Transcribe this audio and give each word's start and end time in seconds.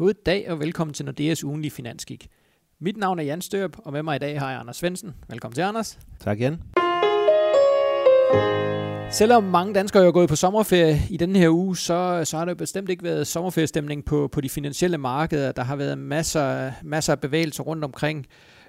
God 0.00 0.14
dag 0.26 0.50
og 0.50 0.60
velkommen 0.60 0.94
til 0.94 1.04
Nordeas 1.04 1.44
ugenlige 1.44 1.70
finanskik. 1.70 2.28
Mit 2.78 2.96
navn 2.96 3.18
er 3.18 3.22
Jan 3.22 3.40
Størup, 3.40 3.76
og 3.78 3.92
med 3.92 4.02
mig 4.02 4.16
i 4.16 4.18
dag 4.18 4.40
har 4.40 4.50
jeg 4.50 4.60
Anders 4.60 4.76
Svensen. 4.76 5.14
Velkommen 5.28 5.54
til, 5.54 5.62
Anders. 5.62 5.98
Tak, 6.20 6.40
Jan. 6.40 6.62
Selvom 9.10 9.44
mange 9.44 9.74
danskere 9.74 10.06
er 10.06 10.12
gået 10.12 10.28
på 10.28 10.36
sommerferie 10.36 10.98
i 11.10 11.16
denne 11.16 11.38
her 11.38 11.48
uge, 11.48 11.76
så, 11.76 12.20
så 12.24 12.38
har 12.38 12.44
der 12.44 12.54
bestemt 12.54 12.90
ikke 12.90 13.04
været 13.04 13.26
sommerferiestemning 13.26 14.04
på, 14.04 14.28
på 14.32 14.40
de 14.40 14.48
finansielle 14.48 14.98
markeder. 14.98 15.52
Der 15.52 15.62
har 15.62 15.76
været 15.76 15.98
masser, 15.98 16.72
masser 16.82 17.12
af 17.12 17.20
bevægelser 17.20 17.62
rundt 17.62 17.84
omkring. 17.84 18.26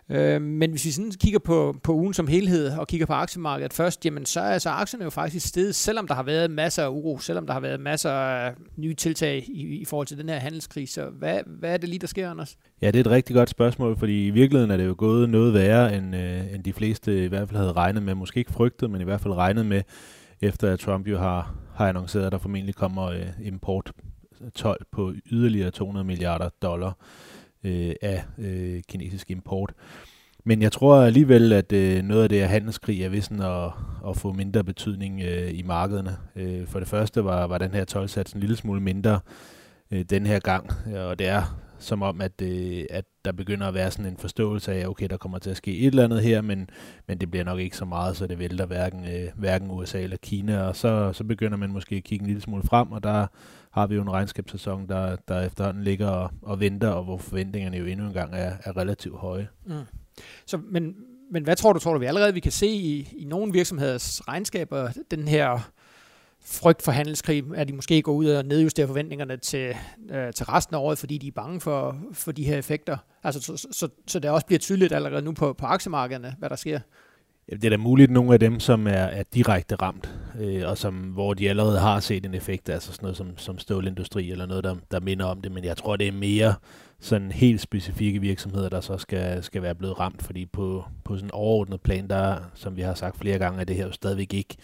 Øh, 0.10 0.42
men 0.42 0.70
hvis 0.70 0.86
vi 0.86 0.92
sådan 0.92 1.12
kigger 1.12 1.40
på, 1.40 1.76
på 1.84 1.94
ugen 1.94 2.14
som 2.14 2.28
helhed 2.28 2.72
og 2.72 2.88
kigger 2.88 3.06
på 3.06 3.14
aktiemarkedet 3.14 3.74
først, 3.74 4.06
jamen 4.06 4.26
så 4.26 4.40
er 4.40 4.50
altså 4.52 4.70
aktierne 4.70 5.04
jo 5.04 5.10
faktisk 5.10 5.48
steget, 5.48 5.76
selvom 5.76 6.08
der 6.08 6.16
har 6.16 6.24
været 6.24 6.52
masser 6.52 6.84
af 6.84 6.90
uro, 6.90 7.20
selvom 7.20 7.46
der 7.46 7.54
har 7.54 7.60
været 7.60 7.80
masser 7.80 8.12
af 8.12 8.54
nye 8.78 8.94
tiltag 8.94 9.44
i, 9.48 9.82
i 9.82 9.86
forhold 9.86 10.08
til 10.08 10.18
den 10.18 10.30
her 10.30 10.40
handelskrise. 10.40 10.94
Så 10.94 11.06
hvad, 11.06 11.40
hvad 11.46 11.74
er 11.74 11.78
det 11.78 11.90
lige, 11.90 12.00
der 12.00 12.08
sker, 12.08 12.30
Anders? 12.30 12.58
Ja, 12.82 12.88
det 12.88 12.96
er 12.96 13.00
et 13.00 13.12
rigtig 13.12 13.36
godt 13.36 13.50
spørgsmål, 13.50 13.98
fordi 13.98 14.28
i 14.28 14.30
virkeligheden 14.30 14.72
er 14.72 14.78
det 14.78 14.86
jo 14.86 14.96
gået 14.98 15.30
noget 15.30 15.54
værre, 15.54 15.96
end, 15.96 16.16
øh, 16.16 16.54
end 16.54 16.64
de 16.64 16.74
fleste 16.74 17.26
i 17.26 17.28
hvert 17.28 17.50
fald 17.50 17.58
havde 17.58 17.74
regnet 17.74 18.04
med. 18.04 18.16
Måske 18.16 18.38
ikke 18.38 18.52
frygtet, 18.52 18.90
men 18.90 19.02
i 19.02 19.04
hvert 19.04 19.22
fald 19.22 19.34
regnet 19.34 19.66
med, 19.66 19.82
efter 20.42 20.74
at 20.74 20.80
Trump 20.80 21.08
jo 21.08 21.18
har, 21.18 21.56
har 21.76 21.90
annonceret, 21.90 22.26
at 22.26 22.32
der 22.32 22.38
formentlig 22.38 22.76
kommer 22.76 23.04
øh, 23.04 23.26
import 23.44 23.92
12 24.56 24.86
på 24.92 25.14
yderligere 25.32 25.72
200 25.72 26.06
milliarder 26.06 26.50
dollar 26.62 26.98
øh, 27.64 27.94
af 28.02 28.24
øh, 28.38 28.82
kinesisk 28.88 29.32
import. 29.32 29.74
Men 30.44 30.62
jeg 30.62 30.72
tror 30.72 31.02
alligevel, 31.02 31.54
at 31.54 31.72
øh, 31.72 32.04
noget 32.04 32.24
af 32.24 32.30
det 32.30 32.40
her 32.40 32.48
handelskrig 32.48 33.04
er 33.04 33.10
ved 33.10 33.22
sådan 33.22 33.42
at, 33.42 33.72
at 34.10 34.18
få 34.18 34.34
mindre 34.34 34.64
betydning 34.64 35.22
øh, 35.22 35.60
i 35.60 35.64
markederne. 35.64 36.18
Øh, 36.36 36.68
for 36.68 36.80
det 36.80 36.88
første 36.88 37.26
var, 37.26 37.48
var 37.48 37.58
den 37.58 37.74
her 37.74 37.86
tolvsats 37.86 38.34
en 38.34 38.40
lille 38.40 38.56
smule 38.56 38.82
mindre 38.82 39.20
øh, 39.92 40.06
den 40.10 40.26
her 40.26 40.40
gang, 40.40 40.70
og 40.96 41.20
det 41.20 41.28
er 41.28 41.71
som 41.82 42.02
om, 42.02 42.22
at, 42.22 42.42
øh, 42.42 42.86
at 42.90 43.06
der 43.26 43.32
begynder 43.32 43.68
at 43.68 43.74
være 43.74 43.92
sådan 43.92 44.06
en 44.06 44.18
forståelse 44.18 44.74
af, 44.74 44.88
okay, 44.88 45.08
der 45.10 45.18
kommer 45.18 45.40
til 45.40 45.50
at 45.50 45.58
ske 45.58 45.78
et 45.78 45.88
eller 45.88 46.04
andet 46.04 46.22
her, 46.22 46.42
men, 46.42 46.70
men 47.08 47.18
det 47.18 47.32
bliver 47.32 47.44
nok 47.44 47.60
ikke 47.60 47.78
så 47.78 47.86
meget, 47.86 48.18
så 48.18 48.28
det 48.28 48.40
vælter 48.40 48.66
hverken, 48.66 49.06
øh, 49.06 49.30
hverken 49.36 49.72
USA 49.72 50.02
eller 50.02 50.18
Kina, 50.18 50.62
og 50.62 50.76
så, 50.76 51.14
så 51.14 51.24
begynder 51.24 51.58
man 51.58 51.72
måske 51.72 51.96
at 51.96 52.04
kigge 52.04 52.24
en 52.24 52.28
lille 52.28 52.42
smule 52.42 52.64
frem, 52.64 52.92
og 52.92 53.04
der 53.04 53.28
har 53.72 53.88
vi 53.88 53.96
jo 53.96 54.02
en 54.02 54.12
regnskabssæson, 54.12 54.88
der, 54.88 55.16
der 55.28 55.42
efterhånden 55.42 55.84
ligger 55.84 56.08
og, 56.08 56.32
og 56.42 56.60
venter, 56.60 56.90
og 56.90 57.04
hvor 57.04 57.18
forventningerne 57.18 57.78
jo 57.78 57.86
endnu 57.86 58.08
engang 58.08 58.36
er, 58.36 58.54
er 58.64 58.78
relativt 58.78 59.18
høje. 59.18 59.48
Mm. 59.66 59.74
Så, 60.46 60.58
men, 60.58 60.96
men 61.32 61.44
hvad 61.44 61.56
tror 61.56 61.74
du, 61.74 61.80
tror 61.80 61.94
du, 61.94 62.00
vi 62.00 62.06
allerede 62.06 62.34
vi 62.34 62.40
kan 62.40 62.52
se 62.52 62.68
i, 62.68 63.10
i 63.18 63.26
nogle 63.26 63.54
virksomheders 63.54 64.28
regnskaber, 64.28 64.90
den 65.12 65.28
her 65.28 65.72
frygt 66.46 66.82
for 66.82 66.92
handelskrig, 66.92 67.44
at 67.56 67.68
de 67.68 67.74
måske 67.74 68.02
går 68.02 68.14
ud 68.14 68.26
og 68.26 68.46
nedjusterer 68.46 68.88
forventningerne 68.88 69.38
til, 69.38 69.76
øh, 70.12 70.34
til 70.34 70.46
resten 70.46 70.76
af 70.76 70.80
året, 70.80 70.98
fordi 70.98 71.18
de 71.18 71.28
er 71.28 71.32
bange 71.32 71.62
for, 71.62 71.98
for 72.14 72.32
de 72.32 72.44
her 72.44 72.58
effekter. 72.58 72.98
Altså, 73.24 73.42
så, 73.42 73.68
så, 73.72 73.88
så 74.08 74.20
det 74.20 74.32
også 74.32 74.46
bliver 74.46 74.60
tydeligt 74.60 74.94
allerede 74.94 75.22
nu 75.22 75.32
på, 75.32 75.54
på 75.54 75.66
aktiemarkederne, 75.66 76.36
hvad 76.40 76.50
der 76.50 76.56
sker. 76.56 76.80
Det 77.50 77.66
er 77.66 77.70
da 77.70 77.78
muligt, 77.78 78.08
at 78.08 78.14
nogle 78.14 78.34
af 78.34 78.40
dem, 78.40 78.60
som 78.60 78.88
er, 78.88 78.92
er 78.92 79.24
direkte 79.34 79.76
ramt, 79.76 80.10
øh, 80.40 80.64
og 80.66 80.78
som, 80.78 80.94
hvor 80.96 81.34
de 81.34 81.50
allerede 81.50 81.80
har 81.80 82.00
set 82.00 82.26
en 82.26 82.34
effekt, 82.34 82.70
altså 82.70 82.94
sådan 82.94 83.04
noget 83.04 83.18
som, 83.18 83.38
som 83.38 83.60
stålindustri 83.60 84.32
eller 84.32 84.46
noget, 84.46 84.64
der, 84.64 84.76
der 84.92 85.00
minder 85.00 85.26
om 85.26 85.42
det, 85.42 85.52
men 85.52 85.64
jeg 85.64 85.78
tror, 85.78 85.96
det 85.96 86.08
er 86.08 86.12
mere 86.12 86.54
sådan 87.00 87.32
helt 87.32 87.62
specifikke 87.62 88.20
virksomheder, 88.20 88.70
der 88.70 88.82
så 88.82 88.98
skal, 88.98 89.44
skal 89.44 89.62
være 89.62 89.76
blevet 89.76 90.00
ramt, 90.00 90.22
fordi 90.22 90.46
på, 90.46 90.84
på 91.04 91.16
sådan 91.16 91.28
en 91.28 91.32
overordnet 91.34 91.82
plan, 91.82 92.08
der, 92.08 92.36
som 92.54 92.76
vi 92.76 92.82
har 92.82 92.94
sagt 92.94 93.18
flere 93.18 93.40
gange, 93.40 93.60
er 93.60 93.64
det 93.64 93.76
her 93.76 93.86
jo 93.86 93.92
stadigvæk 93.92 94.34
ikke 94.34 94.56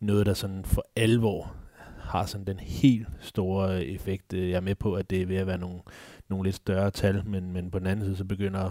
noget, 0.00 0.26
der 0.26 0.34
sådan 0.34 0.64
for 0.64 0.84
alvor 0.96 1.56
har 1.98 2.26
sådan 2.26 2.46
den 2.46 2.58
helt 2.58 3.06
store 3.20 3.76
øh, 3.76 3.82
effekt. 3.82 4.32
Øh, 4.32 4.50
jeg 4.50 4.56
er 4.56 4.60
med 4.60 4.74
på, 4.74 4.94
at 4.94 5.10
det 5.10 5.22
er 5.22 5.26
ved 5.26 5.36
at 5.36 5.46
være 5.46 5.58
nogle, 5.58 5.80
nogle 6.28 6.44
lidt 6.44 6.56
større 6.56 6.90
tal, 6.90 7.22
men, 7.26 7.52
men 7.52 7.70
på 7.70 7.78
den 7.78 7.86
anden 7.86 8.04
side, 8.04 8.16
så 8.16 8.24
begynder 8.24 8.70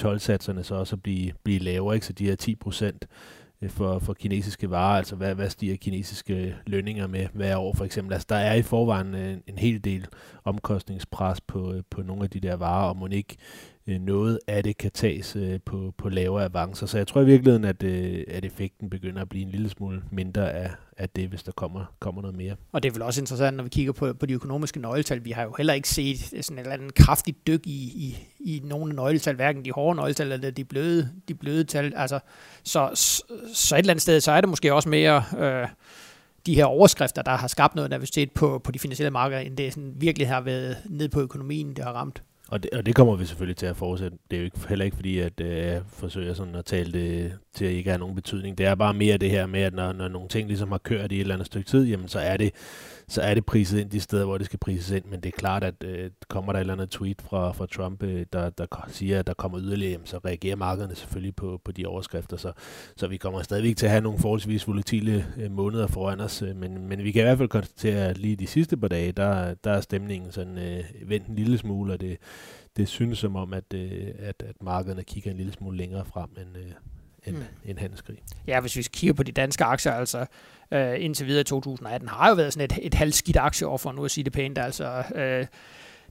12-satserne 0.00 0.62
så 0.62 0.74
også 0.74 0.96
at 0.96 1.02
blive, 1.02 1.32
blive 1.42 1.58
lavere, 1.58 1.94
ikke? 1.94 2.06
så 2.06 2.12
de 2.12 2.24
her 2.24 2.36
10 2.36 2.54
procent 2.54 3.06
øh, 3.62 3.70
for, 3.70 3.98
for 3.98 4.14
kinesiske 4.14 4.70
varer, 4.70 4.98
altså 4.98 5.16
hvad, 5.16 5.34
hvad 5.34 5.50
stiger 5.50 5.76
kinesiske 5.76 6.56
lønninger 6.66 7.06
med 7.06 7.26
hver 7.34 7.56
år 7.56 7.72
for 7.72 7.84
eksempel. 7.84 8.12
Altså 8.12 8.26
der 8.28 8.36
er 8.36 8.54
i 8.54 8.62
forvejen 8.62 9.14
en, 9.14 9.42
en 9.46 9.58
hel 9.58 9.84
del 9.84 10.06
omkostningspres 10.44 11.40
på, 11.40 11.74
på 11.90 12.02
nogle 12.02 12.24
af 12.24 12.30
de 12.30 12.40
der 12.40 12.54
varer, 12.54 12.88
og 12.88 12.96
må 12.96 13.06
ikke 13.06 13.36
Øh, 13.88 14.00
noget 14.00 14.38
af 14.46 14.62
det 14.62 14.76
kan 14.76 14.90
tages 14.90 15.36
øh, 15.36 15.60
på, 15.66 15.94
på 15.98 16.08
lavere 16.08 16.44
avancer. 16.44 16.86
Så 16.86 16.96
jeg 16.96 17.06
tror 17.06 17.20
i 17.20 17.24
virkeligheden, 17.24 17.64
at, 17.64 17.82
øh, 17.82 18.24
at 18.28 18.44
effekten 18.44 18.90
begynder 18.90 19.22
at 19.22 19.28
blive 19.28 19.44
en 19.44 19.50
lille 19.50 19.68
smule 19.68 20.02
mindre 20.10 20.52
af, 20.52 20.70
af 20.96 21.10
det, 21.10 21.28
hvis 21.28 21.42
der 21.42 21.52
kommer, 21.52 21.84
kommer 22.00 22.22
noget 22.22 22.36
mere. 22.36 22.56
Og 22.72 22.82
det 22.82 22.88
er 22.88 22.92
vel 22.92 23.02
også 23.02 23.20
interessant, 23.20 23.56
når 23.56 23.64
vi 23.64 23.70
kigger 23.70 23.92
på, 23.92 24.12
på 24.12 24.26
de 24.26 24.32
økonomiske 24.32 24.80
nøgletal. 24.80 25.24
Vi 25.24 25.30
har 25.30 25.42
jo 25.42 25.54
heller 25.56 25.74
ikke 25.74 25.88
set 25.88 26.18
sådan 26.18 26.58
et 26.58 26.62
eller 26.62 26.72
andet 26.72 26.94
kraftigt 26.94 27.46
dyk 27.46 27.66
i, 27.66 27.70
i, 27.70 28.18
i 28.40 28.60
nogle 28.64 28.94
nøgletal, 28.94 29.34
hverken 29.34 29.64
de 29.64 29.72
hårde 29.72 29.96
nøgletal 29.96 30.32
eller 30.32 30.50
de 30.50 30.64
bløde, 30.64 31.10
de 31.28 31.34
bløde 31.34 31.64
tal. 31.64 31.92
Altså, 31.96 32.20
så, 32.62 32.90
så 33.54 33.74
et 33.74 33.78
eller 33.78 33.92
andet 33.92 34.02
sted, 34.02 34.20
så 34.20 34.32
er 34.32 34.40
det 34.40 34.50
måske 34.50 34.74
også 34.74 34.88
mere... 34.88 35.24
Øh, 35.38 35.68
de 36.46 36.54
her 36.54 36.64
overskrifter, 36.64 37.22
der 37.22 37.36
har 37.36 37.48
skabt 37.48 37.74
noget 37.74 37.90
nervøsitet 37.90 38.30
på, 38.32 38.58
på 38.64 38.72
de 38.72 38.78
finansielle 38.78 39.10
markeder, 39.10 39.40
end 39.40 39.56
det 39.56 39.72
sådan 39.72 39.94
virkelig 39.96 40.28
har 40.28 40.40
været 40.40 40.76
ned 40.90 41.08
på 41.08 41.20
økonomien, 41.20 41.76
det 41.76 41.84
har 41.84 41.92
ramt. 41.92 42.22
Og 42.48 42.62
det, 42.62 42.70
og 42.70 42.86
det 42.86 42.94
kommer 42.94 43.16
vi 43.16 43.24
selvfølgelig 43.24 43.56
til 43.56 43.66
at 43.66 43.76
fortsætte. 43.76 44.18
Det 44.30 44.36
er 44.36 44.40
jo 44.40 44.44
ikke, 44.44 44.68
heller 44.68 44.84
ikke 44.84 44.96
fordi, 44.96 45.18
at 45.18 45.40
øh, 45.40 45.56
jeg 45.56 45.82
forsøger 45.88 46.34
sådan 46.34 46.54
at 46.54 46.64
tale 46.64 46.92
det 46.92 47.38
til 47.54 47.64
at 47.64 47.70
ikke 47.70 47.90
have 47.90 47.98
nogen 47.98 48.14
betydning. 48.14 48.58
Det 48.58 48.66
er 48.66 48.74
bare 48.74 48.94
mere 48.94 49.16
det 49.16 49.30
her 49.30 49.46
med, 49.46 49.60
at 49.60 49.74
når, 49.74 49.92
når 49.92 50.08
nogle 50.08 50.28
ting 50.28 50.48
ligesom 50.48 50.70
har 50.70 50.78
kørt 50.78 51.12
i 51.12 51.14
et 51.14 51.20
eller 51.20 51.34
andet 51.34 51.46
stykke 51.46 51.68
tid, 51.70 51.84
jamen 51.84 52.08
så 52.08 52.18
er 52.18 52.36
det 52.36 52.52
så 53.08 53.22
er 53.22 53.34
det 53.34 53.46
priset 53.46 53.80
ind 53.80 53.90
de 53.90 54.00
steder, 54.00 54.24
hvor 54.24 54.38
det 54.38 54.46
skal 54.46 54.58
prises 54.58 54.90
ind, 54.90 55.04
men 55.04 55.20
det 55.20 55.28
er 55.28 55.38
klart, 55.38 55.64
at 55.64 55.84
øh, 55.84 56.10
kommer 56.28 56.52
der 56.52 56.58
et 56.58 56.60
eller 56.60 56.72
andet 56.72 56.90
tweet 56.90 57.22
fra, 57.22 57.52
fra 57.52 57.66
Trump, 57.66 58.02
øh, 58.02 58.26
der, 58.32 58.50
der 58.50 58.66
siger, 58.88 59.18
at 59.18 59.26
der 59.26 59.34
kommer 59.34 59.60
yderligere, 59.60 59.92
jamen, 59.92 60.06
så 60.06 60.18
reagerer 60.18 60.56
markederne 60.56 60.94
selvfølgelig 60.94 61.36
på, 61.36 61.60
på 61.64 61.72
de 61.72 61.86
overskrifter, 61.86 62.36
så, 62.36 62.52
så 62.96 63.06
vi 63.06 63.16
kommer 63.16 63.42
stadigvæk 63.42 63.76
til 63.76 63.86
at 63.86 63.90
have 63.90 64.02
nogle 64.02 64.18
forholdsvis 64.18 64.68
volatile 64.68 65.26
øh, 65.36 65.50
måneder 65.50 65.86
foran 65.86 66.20
os, 66.20 66.42
øh, 66.42 66.56
men, 66.56 66.88
men 66.88 67.04
vi 67.04 67.12
kan 67.12 67.22
i 67.22 67.24
hvert 67.24 67.38
fald 67.38 67.48
konstatere, 67.48 68.08
at 68.08 68.18
lige 68.18 68.36
de 68.36 68.46
sidste 68.46 68.76
par 68.76 68.88
dage, 68.88 69.12
der, 69.12 69.54
der 69.54 69.70
er 69.70 69.80
stemningen 69.80 70.32
sådan 70.32 70.58
øh, 70.58 70.84
vendt 71.06 71.26
en 71.26 71.34
lille 71.34 71.58
smule, 71.58 71.92
og 71.92 72.00
det, 72.00 72.18
det 72.76 72.88
synes 72.88 73.18
som 73.18 73.36
om, 73.36 73.52
at, 73.52 73.74
øh, 73.74 74.08
at, 74.18 74.42
at 74.48 74.62
markederne 74.62 75.02
kigger 75.02 75.30
en 75.30 75.36
lille 75.36 75.52
smule 75.52 75.76
længere 75.76 76.04
frem, 76.04 76.28
end, 76.40 76.56
øh, 76.56 76.72
end, 77.28 77.36
mm. 77.36 77.44
end 77.64 77.78
handelskrig. 77.78 78.18
Ja, 78.46 78.60
hvis 78.60 78.76
vi 78.76 78.82
kigger 78.92 79.14
på 79.14 79.22
de 79.22 79.32
danske 79.32 79.64
aktier, 79.64 79.92
altså 79.92 80.26
øh, 80.70 81.04
indtil 81.04 81.26
videre 81.26 81.40
i 81.40 81.44
2018, 81.44 82.08
har 82.08 82.28
jo 82.28 82.34
været 82.34 82.52
sådan 82.52 82.64
et, 82.64 82.86
et 82.86 82.94
halvskidt 82.94 83.36
aktieår, 83.36 83.76
for 83.76 83.92
nu 83.92 84.04
at 84.04 84.10
sige 84.10 84.24
det 84.24 84.32
pænt. 84.32 84.58
Altså, 84.58 85.02
øh, 85.14 85.46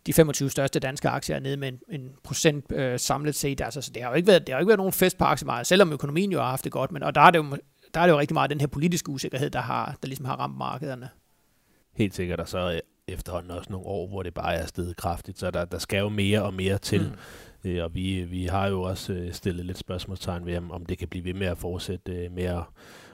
de 0.07 0.13
25 0.13 0.49
største 0.49 0.79
danske 0.79 1.09
aktier 1.09 1.35
er 1.35 1.39
nede 1.39 1.57
med 1.57 1.67
en, 1.67 1.79
en 1.89 2.09
procent 2.23 2.71
øh, 2.71 2.99
samlet 2.99 3.35
set. 3.35 3.61
Altså, 3.61 3.81
så 3.81 3.91
det 3.91 4.03
har 4.03 4.09
jo 4.09 4.15
ikke 4.15 4.27
været, 4.27 4.47
det 4.47 4.53
har 4.53 4.59
jo 4.59 4.61
ikke 4.61 4.69
været 4.69 4.79
nogen 4.79 4.93
fest 4.93 5.17
på 5.17 5.25
aktiemarkedet, 5.25 5.67
selvom 5.67 5.93
økonomien 5.93 6.31
jo 6.31 6.39
har 6.39 6.49
haft 6.49 6.63
det 6.63 6.71
godt. 6.71 6.91
Men, 6.91 7.03
og 7.03 7.15
der 7.15 7.21
er, 7.21 7.31
det 7.31 7.39
jo, 7.39 7.57
der 7.93 7.99
er 7.99 8.05
det 8.05 8.13
jo 8.13 8.19
rigtig 8.19 8.33
meget 8.33 8.49
den 8.49 8.59
her 8.59 8.67
politiske 8.67 9.09
usikkerhed, 9.09 9.49
der, 9.49 9.61
har, 9.61 9.97
der 10.01 10.07
ligesom 10.07 10.25
har 10.25 10.35
ramt 10.35 10.57
markederne. 10.57 11.09
Helt 11.95 12.15
sikkert, 12.15 12.39
og 12.39 12.47
så 12.49 12.71
øh, 12.71 12.79
efterhånden 13.07 13.51
også 13.51 13.71
nogle 13.71 13.85
år, 13.85 14.07
hvor 14.07 14.23
det 14.23 14.33
bare 14.33 14.55
er 14.55 14.65
steget 14.65 14.97
kraftigt, 14.97 15.39
så 15.39 15.51
der, 15.51 15.65
der 15.65 15.77
skal 15.77 15.99
jo 15.99 16.09
mere 16.09 16.43
og 16.43 16.53
mere 16.53 16.77
til. 16.77 17.01
Mm. 17.01 17.17
Øh, 17.63 17.83
og 17.83 17.95
vi, 17.95 18.21
vi 18.21 18.45
har 18.45 18.67
jo 18.67 18.81
også 18.81 19.13
øh, 19.13 19.33
stillet 19.33 19.65
lidt 19.65 19.77
spørgsmålstegn 19.77 20.45
ved, 20.45 20.57
om, 20.57 20.85
det 20.85 20.97
kan 20.97 21.07
blive 21.07 21.25
ved 21.25 21.33
med 21.33 21.47
at 21.47 21.57
fortsætte 21.57 22.11
øh, 22.11 22.31
med 22.31 22.43
at, 22.43 22.63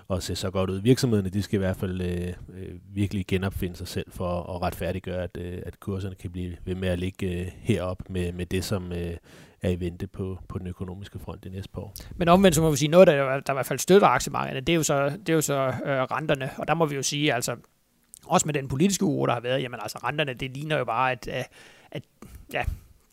at 0.10 0.24
se 0.24 0.36
så 0.36 0.52
godt 0.52 0.70
ud. 0.70 0.82
Virksomhederne 0.82 1.30
de 1.30 1.42
skal 1.42 1.58
i 1.58 1.64
hvert 1.64 1.78
fald 1.78 2.02
øh, 2.02 2.28
øh 2.28 2.76
virkelig 2.94 3.28
genopfinde 3.28 3.76
sig 3.76 3.88
selv 3.88 4.12
for 4.12 4.56
at 4.56 4.62
retfærdiggøre, 4.62 5.24
at, 5.24 5.38
øh, 5.40 5.62
at 5.66 5.80
kurserne 5.80 6.16
kan 6.16 6.32
blive 6.32 6.58
ved 6.66 6.76
med 6.76 6.90
at 6.90 7.00
ligge 7.00 7.42
øh, 7.42 7.52
herop 7.62 8.10
med, 8.10 8.32
med 8.32 8.46
det, 8.46 8.64
som 8.64 8.92
øh, 8.92 9.18
er 9.62 9.70
i 9.70 9.80
vente 9.80 10.08
på, 10.08 10.40
på 10.50 10.58
den 10.60 10.68
økonomiske 10.68 11.20
front 11.20 11.46
i 11.46 11.50
næste 11.50 11.78
år. 11.78 11.94
Men 12.16 12.28
omvendt 12.28 12.56
så 12.56 12.62
må 12.62 12.72
vi 12.72 12.78
sige, 12.78 12.90
noget, 12.90 13.08
der, 13.08 13.40
der 13.40 13.54
i 13.54 13.56
hvert 13.56 13.66
fald 13.66 13.80
støtter 13.80 14.08
aktiemarkedet, 14.08 14.68
det 14.68 14.74
er 14.74 14.78
jo 14.78 14.84
så, 14.84 15.10
det 15.10 15.30
er 15.30 15.34
jo 15.34 15.42
så 15.42 15.68
øh, 15.86 16.02
renterne, 16.02 16.50
og 16.58 16.68
der 16.68 16.74
må 16.74 16.86
vi 16.86 16.96
jo 16.96 17.04
sige, 17.04 17.34
altså 17.34 17.56
også 18.26 18.46
med 18.46 18.54
den 18.54 18.68
politiske 18.68 19.06
uro, 19.06 19.26
der 19.26 19.34
har 19.34 19.42
været, 19.42 19.62
jamen 19.62 19.80
altså 19.84 19.98
renterne, 20.04 20.34
det 20.34 20.52
ligner 20.52 20.78
jo 20.78 20.86
bare, 20.86 21.12
at, 21.12 21.28
at 21.92 22.04
ja, 22.54 22.64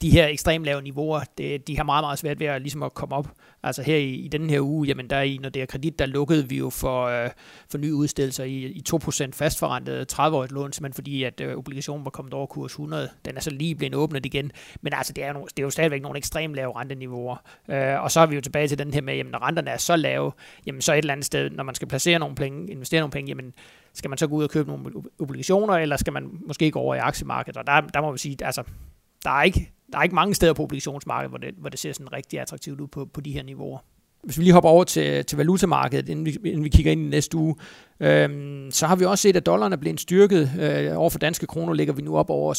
de 0.02 0.10
her 0.10 0.26
ekstremt 0.26 0.64
lave 0.64 0.82
niveauer, 0.82 1.20
det, 1.38 1.68
de 1.68 1.76
har 1.76 1.84
meget, 1.84 2.02
meget 2.02 2.18
svært 2.18 2.40
ved 2.40 2.46
at, 2.46 2.62
ligesom 2.62 2.82
at 2.82 2.94
komme 2.94 3.14
op. 3.14 3.28
Altså 3.62 3.82
her 3.82 3.96
i, 3.96 4.14
i 4.14 4.28
den 4.28 4.50
her 4.50 4.60
uge, 4.60 4.86
jamen 4.86 5.10
der 5.10 5.20
i, 5.20 5.38
når 5.42 5.48
det 5.48 5.62
er 5.62 5.66
kredit, 5.66 5.98
der 5.98 6.06
lukkede 6.06 6.48
vi 6.48 6.58
jo 6.58 6.70
for, 6.70 7.04
øh, 7.06 7.30
for 7.70 7.78
nye 7.78 7.94
udstedelser 7.94 8.44
i, 8.44 8.54
i 8.54 8.82
2% 8.94 9.30
fastforrentet 9.32 10.12
30-årigt 10.12 10.54
lån, 10.54 10.72
simpelthen 10.72 10.92
fordi, 10.92 11.22
at 11.22 11.40
øh, 11.40 11.56
obligationen 11.56 12.04
var 12.04 12.10
kommet 12.10 12.34
over 12.34 12.46
kurs 12.46 12.72
100. 12.72 13.10
Den 13.24 13.36
er 13.36 13.40
så 13.40 13.50
lige 13.50 13.74
blevet 13.74 13.94
åbnet 13.94 14.26
igen. 14.26 14.52
Men 14.80 14.92
altså, 14.92 15.12
det 15.12 15.24
er, 15.24 15.32
no, 15.32 15.40
det 15.40 15.58
er 15.58 15.62
jo 15.62 15.70
stadigvæk 15.70 16.02
nogle 16.02 16.18
ekstremt 16.18 16.54
lave 16.54 16.76
renteniveauer. 16.76 17.36
Øh, 17.68 18.02
og 18.02 18.10
så 18.10 18.20
er 18.20 18.26
vi 18.26 18.34
jo 18.34 18.40
tilbage 18.40 18.68
til 18.68 18.78
den 18.78 18.94
her 18.94 19.00
med, 19.00 19.14
jamen 19.14 19.30
når 19.30 19.46
renterne 19.46 19.70
er 19.70 19.76
så 19.76 19.96
lave, 19.96 20.32
jamen 20.66 20.82
så 20.82 20.92
et 20.92 20.98
eller 20.98 21.12
andet 21.12 21.26
sted, 21.26 21.50
når 21.50 21.64
man 21.64 21.74
skal 21.74 21.88
placere 21.88 22.18
nogle 22.18 22.34
penge, 22.34 22.72
investere 22.72 23.00
nogle 23.00 23.12
penge, 23.12 23.28
jamen 23.28 23.54
skal 23.94 24.08
man 24.08 24.18
så 24.18 24.26
gå 24.26 24.34
ud 24.34 24.44
og 24.44 24.50
købe 24.50 24.68
nogle 24.68 24.92
obligationer, 25.18 25.74
eller 25.74 25.96
skal 25.96 26.12
man 26.12 26.30
måske 26.46 26.70
gå 26.70 26.78
over 26.78 26.94
i 26.94 26.98
aktiemarkedet? 26.98 27.56
Og 27.56 27.66
der, 27.66 27.80
der 27.80 28.00
må 28.00 28.12
vi 28.12 28.18
sige, 28.18 28.36
altså, 28.44 28.62
der 29.24 29.30
er 29.30 29.42
ikke, 29.42 29.72
der 29.92 29.98
er 29.98 30.02
ikke 30.02 30.14
mange 30.14 30.34
steder 30.34 30.52
på 30.52 30.62
obligationsmarkedet, 30.62 31.30
hvor 31.30 31.38
det, 31.38 31.54
hvor 31.58 31.68
det 31.68 31.78
ser 31.78 31.92
sådan 31.92 32.12
rigtig 32.12 32.40
attraktivt 32.40 32.80
ud 32.80 32.88
på, 32.88 33.04
på 33.04 33.20
de 33.20 33.32
her 33.32 33.42
niveauer. 33.42 33.78
hvis 34.24 34.38
vi 34.38 34.42
lige 34.42 34.52
hopper 34.52 34.70
over 34.70 34.84
til, 34.84 35.24
til 35.24 35.36
valutamarkedet, 35.36 36.08
inden 36.08 36.26
vi, 36.26 36.38
inden 36.44 36.64
vi 36.64 36.68
kigger 36.68 36.92
ind 36.92 37.00
i 37.00 37.08
næste 37.08 37.36
uge, 37.36 37.56
øhm, 38.00 38.70
så 38.70 38.86
har 38.86 38.96
vi 38.96 39.04
også 39.04 39.22
set, 39.22 39.36
at 39.36 39.46
dollaren 39.46 39.72
er 39.72 39.76
blevet 39.76 40.00
styrket. 40.00 40.50
Øh, 40.60 40.98
over 40.98 41.10
for 41.10 41.18
danske 41.18 41.46
kroner 41.46 41.72
ligger 41.74 41.94
vi 41.94 42.02
nu 42.02 42.16
op 42.16 42.30
over 42.30 42.54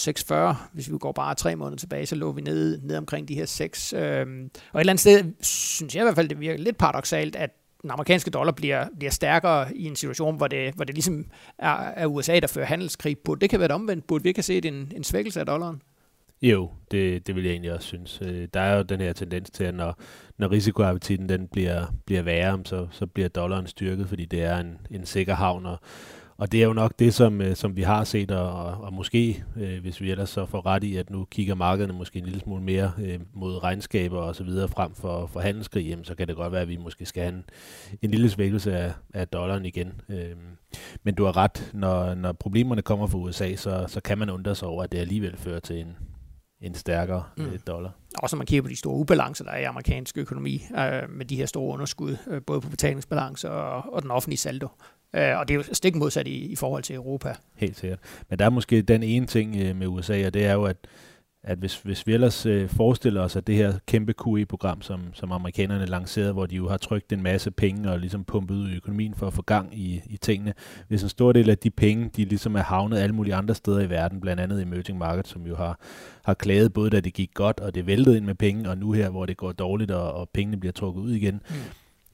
6,40. 0.55 0.69
Hvis 0.73 0.91
vi 0.91 0.97
går 0.97 1.11
bare 1.11 1.35
tre 1.35 1.55
måneder 1.55 1.77
tilbage, 1.77 2.05
så 2.05 2.15
lå 2.15 2.31
vi 2.31 2.41
ned, 2.41 2.81
ned 2.81 2.97
omkring 2.97 3.27
de 3.27 3.35
her 3.35 3.45
6. 3.45 3.93
Øhm, 3.93 4.01
og 4.01 4.07
et 4.09 4.81
eller 4.81 4.93
andet 4.93 4.99
sted, 4.99 5.23
synes 5.41 5.95
jeg 5.95 6.01
i 6.01 6.05
hvert 6.05 6.15
fald, 6.15 6.29
det 6.29 6.39
virker 6.39 6.63
lidt 6.63 6.77
paradoxalt, 6.77 7.35
at 7.35 7.49
den 7.81 7.91
amerikanske 7.91 8.31
dollar 8.31 8.51
bliver, 8.51 8.85
bliver 8.99 9.11
stærkere 9.11 9.77
i 9.77 9.85
en 9.85 9.95
situation, 9.95 10.37
hvor 10.37 10.47
det, 10.47 10.73
hvor 10.75 10.85
det 10.85 10.95
ligesom 10.95 11.25
er, 11.59 11.71
er 11.71 12.05
USA, 12.05 12.39
der 12.39 12.47
fører 12.47 12.65
handelskrig 12.65 13.17
på. 13.19 13.35
Det 13.35 13.49
kan 13.49 13.59
være 13.59 13.65
et 13.65 13.71
omvendt. 13.71 14.07
Burde 14.07 14.23
vi 14.23 14.29
ikke 14.29 14.37
have 14.37 14.43
set 14.43 14.65
en, 14.65 14.91
en 14.95 15.03
svækkelse 15.03 15.39
af 15.39 15.45
dollaren? 15.45 15.81
Jo, 16.41 16.71
det, 16.91 17.27
det 17.27 17.35
vil 17.35 17.43
jeg 17.43 17.51
egentlig 17.51 17.73
også 17.73 17.87
synes. 17.87 18.19
Øh, 18.21 18.47
der 18.53 18.59
er 18.59 18.77
jo 18.77 18.83
den 18.83 19.01
her 19.01 19.13
tendens 19.13 19.51
til, 19.51 19.63
at 19.63 19.75
når, 19.75 19.99
når 20.37 20.51
risikoappetitten 20.51 21.29
den 21.29 21.47
bliver, 21.47 21.85
bliver 22.05 22.21
værre, 22.21 22.61
så, 22.65 22.87
så 22.91 23.05
bliver 23.05 23.29
dollaren 23.29 23.67
styrket, 23.67 24.09
fordi 24.09 24.25
det 24.25 24.43
er 24.43 24.57
en, 24.57 24.77
en 24.91 25.05
sikker 25.05 25.35
havn, 25.35 25.65
og, 25.65 25.79
og 26.37 26.51
det 26.51 26.61
er 26.61 26.65
jo 26.65 26.73
nok 26.73 26.93
det, 26.99 27.13
som, 27.13 27.41
øh, 27.41 27.55
som 27.55 27.75
vi 27.75 27.81
har 27.81 28.03
set, 28.03 28.31
og, 28.31 28.81
og 28.81 28.93
måske, 28.93 29.43
øh, 29.57 29.81
hvis 29.81 30.01
vi 30.01 30.11
ellers 30.11 30.29
så 30.29 30.45
får 30.45 30.65
ret 30.65 30.83
i, 30.83 30.95
at 30.95 31.09
nu 31.09 31.25
kigger 31.25 31.55
markederne 31.55 31.93
måske 31.93 32.19
en 32.19 32.25
lille 32.25 32.39
smule 32.39 32.63
mere 32.63 32.91
øh, 32.99 33.19
mod 33.33 33.63
regnskaber 33.63 34.17
og 34.17 34.35
så 34.35 34.43
videre 34.43 34.67
frem 34.67 34.93
for, 34.93 35.25
for 35.25 35.39
handelskrig, 35.39 35.85
jamen, 35.85 36.05
så 36.05 36.15
kan 36.15 36.27
det 36.27 36.35
godt 36.35 36.51
være, 36.51 36.61
at 36.61 36.69
vi 36.69 36.77
måske 36.77 37.05
skal 37.05 37.23
have 37.23 37.33
en, 37.33 37.43
en 38.01 38.11
lille 38.11 38.29
svækkelse 38.29 38.77
af, 38.77 38.93
af 39.13 39.27
dollaren 39.27 39.65
igen. 39.65 40.01
Øh, 40.09 40.35
men 41.03 41.15
du 41.15 41.25
har 41.25 41.37
ret, 41.37 41.71
når, 41.73 42.13
når 42.13 42.31
problemerne 42.31 42.81
kommer 42.81 43.07
fra 43.07 43.17
USA, 43.17 43.55
så, 43.55 43.85
så 43.87 44.01
kan 44.01 44.17
man 44.17 44.29
undre 44.29 44.55
sig 44.55 44.67
over, 44.67 44.83
at 44.83 44.91
det 44.91 44.97
alligevel 44.97 45.37
fører 45.37 45.59
til 45.59 45.79
en, 45.79 45.95
en 46.61 46.75
stærkere 46.75 47.23
mm. 47.37 47.45
øh, 47.45 47.59
dollar. 47.67 47.91
Også 48.19 48.35
når 48.35 48.37
man 48.37 48.47
kigger 48.47 48.61
på 48.61 48.69
de 48.69 48.75
store 48.75 48.95
ubalancer, 48.95 49.43
der 49.43 49.51
er 49.51 49.59
i 49.59 49.63
amerikansk 49.63 50.17
økonomi, 50.17 50.63
øh, 50.77 51.09
med 51.09 51.25
de 51.25 51.35
her 51.35 51.45
store 51.45 51.73
underskud, 51.73 52.17
øh, 52.27 52.41
både 52.41 52.61
på 52.61 52.69
betalingsbalance 52.69 53.51
og, 53.51 53.93
og 53.93 54.01
den 54.01 54.11
offentlige 54.11 54.37
saldo. 54.37 54.67
Øh, 55.15 55.37
og 55.37 55.47
det 55.47 55.53
er 55.53 55.55
jo 55.55 55.63
stik 55.73 55.95
modsat 55.95 56.27
i, 56.27 56.45
i 56.45 56.55
forhold 56.55 56.83
til 56.83 56.95
Europa. 56.95 57.35
Helt 57.55 57.77
sikkert. 57.77 57.99
Men 58.29 58.39
der 58.39 58.45
er 58.45 58.49
måske 58.49 58.81
den 58.81 59.03
ene 59.03 59.25
ting 59.25 59.55
øh, 59.55 59.75
med 59.75 59.87
USA, 59.87 60.25
og 60.25 60.33
det 60.33 60.45
er 60.45 60.53
jo, 60.53 60.63
at 60.63 60.77
at 61.43 61.57
hvis, 61.57 61.81
hvis 61.81 62.07
vi 62.07 62.13
ellers 62.13 62.45
øh, 62.45 62.69
forestiller 62.69 63.21
os, 63.21 63.35
at 63.35 63.47
det 63.47 63.55
her 63.55 63.73
kæmpe 63.87 64.13
QE-program, 64.13 64.81
som, 64.81 65.01
som 65.13 65.31
amerikanerne 65.31 65.85
lancerede, 65.85 66.33
hvor 66.33 66.45
de 66.45 66.55
jo 66.55 66.69
har 66.69 66.77
trykt 66.77 67.13
en 67.13 67.23
masse 67.23 67.51
penge 67.51 67.91
og 67.91 67.99
ligesom 67.99 68.23
pumpet 68.23 68.55
ud 68.55 68.69
i 68.69 68.75
økonomien 68.75 69.13
for 69.15 69.27
at 69.27 69.33
få 69.33 69.41
gang 69.41 69.79
i, 69.79 70.01
i 70.05 70.17
tingene, 70.17 70.53
hvis 70.87 71.03
en 71.03 71.09
stor 71.09 71.31
del 71.31 71.49
af 71.49 71.57
de 71.57 71.69
penge, 71.69 72.09
de 72.15 72.25
ligesom 72.25 72.55
er 72.55 72.61
havnet 72.61 72.97
alle 72.97 73.15
mulige 73.15 73.35
andre 73.35 73.55
steder 73.55 73.79
i 73.79 73.89
verden, 73.89 74.21
blandt 74.21 74.41
andet 74.41 74.59
i 74.59 74.61
emerging 74.61 74.97
markets, 74.97 75.29
som 75.29 75.47
jo 75.47 75.55
har, 75.55 75.79
har 76.25 76.33
klaget 76.33 76.73
både 76.73 76.89
da 76.89 76.99
det 76.99 77.13
gik 77.13 77.33
godt, 77.33 77.59
og 77.59 77.75
det 77.75 77.87
væltede 77.87 78.17
ind 78.17 78.25
med 78.25 78.35
penge, 78.35 78.69
og 78.69 78.77
nu 78.77 78.91
her, 78.91 79.09
hvor 79.09 79.25
det 79.25 79.37
går 79.37 79.51
dårligt, 79.51 79.91
og, 79.91 80.13
og 80.13 80.29
pengene 80.29 80.57
bliver 80.57 80.73
trukket 80.73 81.01
ud 81.01 81.11
igen, 81.11 81.41
mm 81.49 81.55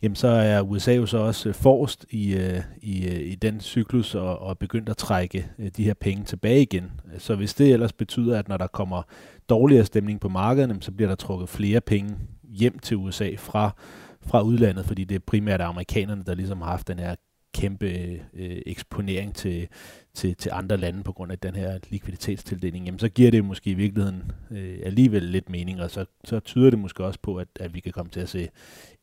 jamen 0.01 0.15
så 0.15 0.27
er 0.27 0.61
USA 0.61 0.93
jo 0.93 1.05
så 1.05 1.17
også 1.17 1.49
øh, 1.49 1.55
forrest 1.55 2.05
i, 2.09 2.35
øh, 2.35 2.61
i, 2.81 3.07
øh, 3.07 3.19
i 3.19 3.35
den 3.35 3.61
cyklus 3.61 4.15
og, 4.15 4.39
og 4.39 4.57
begyndt 4.57 4.89
at 4.89 4.97
trække 4.97 5.49
de 5.77 5.83
her 5.83 5.93
penge 5.93 6.23
tilbage 6.23 6.61
igen. 6.61 6.91
Så 7.17 7.35
hvis 7.35 7.53
det 7.53 7.73
ellers 7.73 7.93
betyder, 7.93 8.39
at 8.39 8.47
når 8.47 8.57
der 8.57 8.67
kommer 8.67 9.01
dårligere 9.49 9.85
stemning 9.85 10.19
på 10.19 10.29
markedet, 10.29 10.83
så 10.83 10.91
bliver 10.91 11.09
der 11.09 11.15
trukket 11.15 11.49
flere 11.49 11.81
penge 11.81 12.15
hjem 12.43 12.79
til 12.79 12.97
USA 12.97 13.29
fra, 13.37 13.75
fra 14.21 14.41
udlandet, 14.41 14.85
fordi 14.85 15.03
det 15.03 15.15
er 15.15 15.19
primært 15.27 15.61
amerikanerne, 15.61 16.23
der 16.23 16.35
ligesom 16.35 16.61
har 16.61 16.69
haft 16.69 16.87
den 16.87 16.99
her 16.99 17.15
kæmpe 17.53 17.87
øh, 18.33 18.61
eksponering 18.65 19.35
til, 19.35 19.67
til, 20.13 20.35
til 20.35 20.51
andre 20.53 20.77
lande 20.77 21.03
på 21.03 21.11
grund 21.11 21.31
af 21.31 21.39
den 21.39 21.55
her 21.55 21.79
likviditetstildeling, 21.89 22.85
jamen 22.85 22.99
så 22.99 23.09
giver 23.09 23.31
det 23.31 23.45
måske 23.45 23.69
i 23.69 23.73
virkeligheden 23.73 24.31
øh, 24.51 24.79
alligevel 24.83 25.23
lidt 25.23 25.49
mening, 25.49 25.81
og 25.81 25.91
så, 25.91 26.05
så 26.23 26.39
tyder 26.39 26.69
det 26.69 26.79
måske 26.79 27.03
også 27.05 27.19
på, 27.21 27.35
at, 27.35 27.47
at 27.59 27.73
vi 27.73 27.79
kan 27.79 27.91
komme 27.91 28.11
til 28.11 28.19
at 28.19 28.29
se 28.29 28.49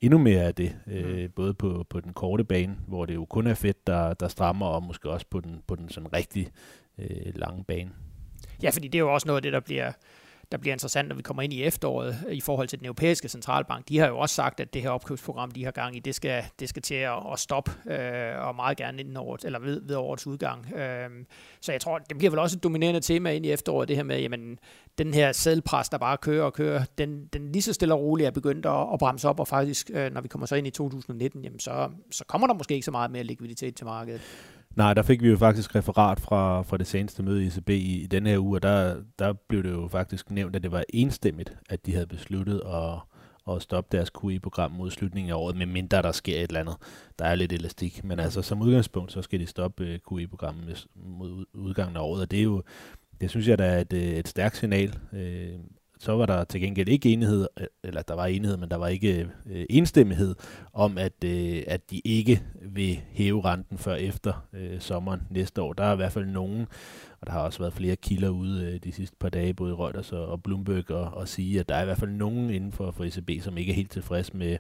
endnu 0.01 0.19
mere 0.19 0.43
af 0.43 0.55
det, 0.55 0.77
øh, 0.87 1.23
mm. 1.23 1.31
både 1.31 1.55
på, 1.55 1.87
på 1.91 2.01
den 2.01 2.13
korte 2.13 2.45
bane, 2.45 2.77
hvor 2.87 3.07
det 3.07 3.15
jo 3.15 3.25
kun 3.25 3.47
er 3.47 3.55
fedt, 3.55 3.87
der, 3.87 4.15
der 4.15 4.29
strammer, 4.29 4.67
og 4.67 4.83
måske 4.83 5.11
også 5.11 5.27
på 5.31 5.41
den, 5.41 5.63
på 5.67 5.75
den 5.75 5.89
sådan 5.89 6.13
rigtig 6.13 6.49
øh, 6.99 7.33
lange 7.35 7.65
bane. 7.65 7.91
Ja, 8.63 8.71
fordi 8.71 8.89
det 8.89 8.99
er 8.99 9.03
jo 9.03 9.15
også 9.15 9.27
noget 9.27 9.39
af 9.39 9.43
det, 9.43 9.53
der 9.53 9.61
bliver 9.61 9.93
der 10.53 10.59
bliver 10.59 10.75
interessant, 10.75 11.09
når 11.09 11.17
vi 11.17 11.23
kommer 11.23 11.43
ind 11.43 11.53
i 11.53 11.63
efteråret 11.63 12.17
øh, 12.29 12.35
i 12.35 12.41
forhold 12.41 12.69
til 12.69 12.79
den 12.79 12.87
europæiske 12.87 13.29
centralbank. 13.29 13.89
De 13.89 13.99
har 13.99 14.09
jo 14.09 14.19
også 14.19 14.35
sagt, 14.35 14.61
at 14.61 14.75
det 14.75 14.83
her 14.83 14.91
opkøbsprogram, 14.91 15.51
de 15.51 15.65
har 15.65 15.71
gang 15.71 15.97
i, 15.97 15.99
det 15.99 16.15
skal, 16.15 16.45
det 16.61 16.69
skal 16.69 16.83
til 16.83 16.95
at, 16.95 17.19
at 17.33 17.39
stoppe, 17.39 17.73
øh, 17.93 18.47
og 18.47 18.55
meget 18.55 18.77
gerne 18.77 19.01
inden 19.01 19.17
året, 19.17 19.45
eller 19.45 19.59
ved, 19.59 19.81
ved 19.87 19.97
årets 19.97 20.27
udgang. 20.27 20.75
Øh, 20.75 21.11
så 21.61 21.73
jeg 21.73 21.81
tror, 21.81 21.99
det 21.99 22.19
bliver 22.19 22.31
vel 22.31 22.39
også 22.39 22.57
et 22.57 22.63
dominerende 22.63 23.01
tema 23.01 23.31
ind 23.31 23.47
i 23.47 23.51
efteråret, 23.51 23.89
det 23.89 23.97
her 23.97 24.03
med, 24.03 24.21
jamen, 24.21 24.59
den 24.99 25.15
her 25.15 25.33
sædelpres, 25.33 25.89
der 25.89 25.99
bare 25.99 26.17
kører 26.17 26.45
og 26.45 26.53
kører, 26.53 26.85
den, 26.99 27.27
den 27.27 27.53
lige 27.53 27.63
så 27.63 27.73
stille 27.73 27.95
og 27.95 28.01
roligt 28.01 28.27
er 28.27 28.31
begyndt 28.31 28.67
at, 28.67 28.87
at 28.93 28.99
bremse 28.99 29.29
op, 29.29 29.41
og 29.41 29.49
faktisk, 29.49 29.91
øh, 29.95 30.13
når 30.13 30.21
vi 30.21 30.29
kommer 30.29 30.47
så 30.47 30.57
ind 30.57 30.67
i 30.67 30.71
2019, 30.71 31.45
jamen, 31.45 31.61
så, 31.61 31.91
så 32.11 32.25
kommer 32.25 32.47
der 32.47 32.55
måske 32.55 32.75
ikke 32.75 32.85
så 32.85 32.91
meget 32.91 33.11
mere 33.11 33.23
likviditet 33.23 33.77
til 33.77 33.87
markedet. 33.87 34.21
Nej, 34.77 34.95
der 34.95 35.03
fik 35.03 35.23
vi 35.23 35.29
jo 35.29 35.37
faktisk 35.37 35.75
referat 35.75 36.21
fra, 36.21 36.63
fra 36.63 36.77
det 36.77 36.87
seneste 36.87 37.23
møde 37.23 37.45
i 37.45 37.47
ECB 37.47 37.71
i, 37.71 38.03
i 38.03 38.07
denne 38.07 38.31
her 38.31 38.39
uge, 38.39 38.57
og 38.57 38.63
der, 38.63 38.97
der 39.19 39.33
blev 39.33 39.63
det 39.63 39.71
jo 39.71 39.89
faktisk 39.89 40.31
nævnt, 40.31 40.57
at 40.57 40.63
det 40.63 40.73
var 40.73 40.85
enstemmigt, 40.89 41.57
at 41.71 41.87
de 41.87 41.93
havde 41.93 42.07
besluttet 42.07 42.63
at, 42.67 42.99
at 43.55 43.63
stoppe 43.63 43.97
deres 43.97 44.11
QE-program 44.11 44.71
mod 44.71 44.91
slutningen 44.91 45.31
af 45.31 45.37
året, 45.37 45.57
medmindre 45.57 46.03
der 46.03 46.13
sker 46.13 46.37
et 46.37 46.49
eller 46.49 46.61
andet. 46.61 46.77
Der 47.19 47.25
er 47.25 47.35
lidt 47.35 47.53
elastik, 47.53 48.05
men 48.05 48.19
altså 48.19 48.43
som 48.43 48.63
udgangspunkt, 48.63 49.13
så 49.13 49.23
skal 49.23 49.41
de 49.41 49.47
stoppe 49.47 49.85
øh, 49.85 49.99
QE-programmet 50.11 50.87
mod 50.95 51.45
udgangen 51.55 51.97
af 51.97 52.01
året, 52.01 52.23
og 52.23 52.31
det 52.31 52.39
er 52.39 52.43
jo, 52.43 52.63
det 53.21 53.31
synes 53.31 53.49
jeg, 53.49 53.59
der 53.59 53.65
er 53.65 53.81
et, 53.81 53.93
øh, 53.93 54.03
et 54.03 54.29
stærkt 54.29 54.57
signal. 54.57 54.99
Øh, 55.13 55.59
så 56.05 56.17
var 56.17 56.27
der 56.27 56.45
til 56.45 56.61
gengæld 56.61 56.89
ikke 56.89 57.13
enighed, 57.13 57.47
eller 57.85 58.03
der 58.03 58.15
var 58.15 58.27
enighed, 58.27 58.57
men 58.57 58.69
der 58.71 58.77
var 58.77 58.89
ikke 58.89 59.31
øh, 59.51 59.67
enstemmighed 59.71 60.35
om, 60.73 60.99
at, 60.99 61.25
øh, 61.25 61.63
at 61.67 61.91
de 61.91 62.01
ikke 62.05 62.43
vil 62.63 63.01
hæve 63.11 63.45
renten 63.45 63.79
før 63.79 63.95
efter 63.95 64.47
øh, 64.53 64.81
sommeren 64.81 65.23
næste 65.31 65.63
år. 65.63 65.73
Der 65.73 65.85
er 65.85 65.93
i 65.93 65.97
hvert 65.97 66.13
fald 66.13 66.27
nogen, 66.27 66.67
og 67.21 67.27
der 67.27 67.33
har 67.33 67.41
også 67.41 67.59
været 67.59 67.73
flere 67.73 67.97
kilder 67.97 68.29
ude 68.29 68.65
øh, 68.65 68.81
de 68.85 68.93
sidste 68.93 69.17
par 69.21 69.29
dage, 69.29 69.55
både 69.55 69.75
Reuters 69.75 70.13
og, 70.13 70.27
og 70.27 70.43
Bloomberg, 70.43 70.91
og, 70.91 71.15
og 71.15 71.29
sige, 71.29 71.61
at 71.61 71.69
der 71.69 71.75
er 71.75 71.83
i 71.83 71.85
hvert 71.85 71.99
fald 71.99 72.11
nogen 72.11 72.51
inden 72.51 72.73
for, 72.73 72.91
for 72.91 73.05
ECB, 73.05 73.43
som 73.43 73.59
ikke 73.59 73.73
er 73.73 73.77
helt 73.77 73.91
tilfreds 73.91 74.35
med, 74.35 74.59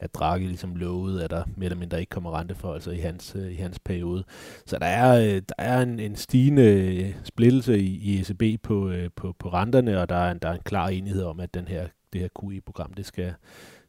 at 0.00 0.14
Draghi 0.14 0.46
ligesom 0.46 0.76
lovede, 0.76 1.24
at 1.24 1.30
der 1.30 1.44
mere 1.56 1.64
eller 1.64 1.78
mindre 1.78 2.00
ikke 2.00 2.10
kommer 2.10 2.38
renteforholdelser 2.38 2.90
altså 2.90 3.00
i 3.00 3.04
hans, 3.04 3.36
øh, 3.36 3.52
i 3.52 3.54
hans 3.54 3.78
periode. 3.78 4.24
Så 4.66 4.78
der 4.78 4.86
er, 4.86 5.20
øh, 5.20 5.42
der 5.48 5.54
er 5.58 5.82
en, 5.82 6.00
en 6.00 6.16
stigende 6.16 6.62
øh, 6.62 7.14
splittelse 7.24 7.78
i, 7.78 7.96
i 7.96 8.20
ECB 8.20 8.62
på, 8.62 8.92
på, 9.16 9.34
på 9.38 9.48
renterne, 9.48 10.00
og 10.00 10.08
der 10.08 10.16
er, 10.16 10.30
en, 10.30 10.38
der 10.38 10.48
er 10.48 10.54
en 10.54 10.62
klar 10.64 10.88
enighed 10.88 11.22
om, 11.22 11.40
at 11.40 11.54
den 11.54 11.68
her, 11.68 11.88
det 12.12 12.20
her 12.20 12.28
QE-program, 12.40 12.92
det 12.92 13.06
skal, 13.06 13.34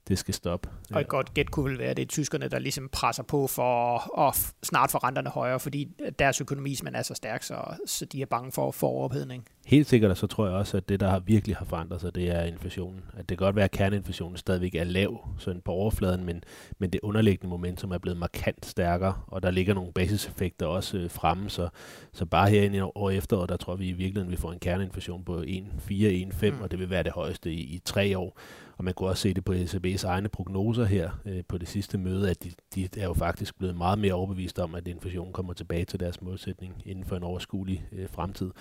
det 0.07 0.17
skal 0.17 0.33
stoppe. 0.33 0.69
Og 0.93 1.01
et 1.01 1.07
godt 1.07 1.33
gæt 1.33 1.51
kunne 1.51 1.69
vel 1.69 1.79
være, 1.79 1.89
at 1.89 1.97
det 1.97 2.03
er 2.03 2.07
tyskerne, 2.07 2.47
der 2.47 2.59
ligesom 2.59 2.89
presser 2.91 3.23
på 3.23 3.47
for 3.47 4.19
at 4.27 4.53
snart 4.63 4.91
få 4.91 4.97
renterne 4.97 5.29
højere, 5.29 5.59
fordi 5.59 5.87
deres 6.19 6.41
økonomi 6.41 6.75
er 6.93 7.01
så 7.01 7.13
stærk, 7.13 7.43
så, 7.43 7.55
så 7.85 8.05
de 8.05 8.21
er 8.21 8.25
bange 8.25 8.51
for, 8.51 8.71
for 8.71 8.87
overophedning. 8.87 9.45
Helt 9.69 9.87
sikkert, 9.87 10.11
og 10.11 10.17
så 10.17 10.27
tror 10.27 10.45
jeg 10.45 10.55
også, 10.55 10.77
at 10.77 10.89
det, 10.89 10.99
der 10.99 11.09
har 11.09 11.19
virkelig 11.19 11.55
har 11.55 11.65
forandret 11.65 12.01
sig, 12.01 12.15
det 12.15 12.31
er 12.31 12.43
inflationen. 12.43 13.01
At 13.13 13.29
det 13.29 13.37
kan 13.37 13.45
godt 13.45 13.55
være, 13.55 13.65
at 13.65 13.71
kerneinflationen 13.71 14.37
stadigvæk 14.37 14.75
er 14.75 14.83
lav 14.83 15.29
sådan 15.37 15.61
på 15.61 15.71
overfladen, 15.71 16.25
men, 16.25 16.43
men 16.79 16.89
det 16.89 16.99
underliggende 17.03 17.49
momentum 17.49 17.91
er 17.91 17.97
blevet 17.97 18.17
markant 18.17 18.65
stærkere, 18.65 19.13
og 19.27 19.43
der 19.43 19.51
ligger 19.51 19.73
nogle 19.73 19.93
basiseffekter 19.93 20.65
også 20.65 20.97
øh, 20.97 21.09
fremme, 21.09 21.49
så, 21.49 21.69
så 22.13 22.25
bare 22.25 22.49
herinde 22.49 22.77
i 22.77 22.81
år 22.81 23.09
efteråret, 23.09 23.49
der 23.49 23.57
tror 23.57 23.75
vi 23.75 23.87
i 23.87 23.91
virkeligheden, 23.91 24.31
vi 24.31 24.35
får 24.35 24.51
en 24.51 24.59
kerneinflation 24.59 25.23
på 25.23 25.41
1,4-1,5, 25.41 26.49
mm. 26.49 26.61
og 26.61 26.71
det 26.71 26.79
vil 26.79 26.89
være 26.89 27.03
det 27.03 27.11
højeste 27.11 27.51
i, 27.53 27.59
i 27.59 27.81
tre 27.85 28.17
år. 28.17 28.39
Og 28.79 28.85
man 28.85 28.93
kunne 28.93 29.09
også 29.09 29.21
se 29.21 29.33
det 29.33 29.45
på 29.45 29.53
ECB's 29.53 30.07
egne 30.07 30.29
prognoser 30.29 30.85
her 30.85 31.09
øh, 31.25 31.43
på 31.47 31.57
det 31.57 31.67
sidste 31.67 31.97
møde, 31.97 32.29
at 32.29 32.43
de, 32.43 32.51
de 32.75 32.87
er 32.97 33.05
jo 33.05 33.13
faktisk 33.13 33.57
blevet 33.57 33.75
meget 33.75 33.99
mere 33.99 34.13
overbevist 34.13 34.59
om, 34.59 34.75
at 34.75 34.87
inflationen 34.87 35.33
kommer 35.33 35.53
tilbage 35.53 35.85
til 35.85 35.99
deres 35.99 36.21
målsætning 36.21 36.81
inden 36.85 37.05
for 37.05 37.15
en 37.15 37.23
overskuelig 37.23 37.85
øh, 37.91 38.09
fremtid. 38.09 38.51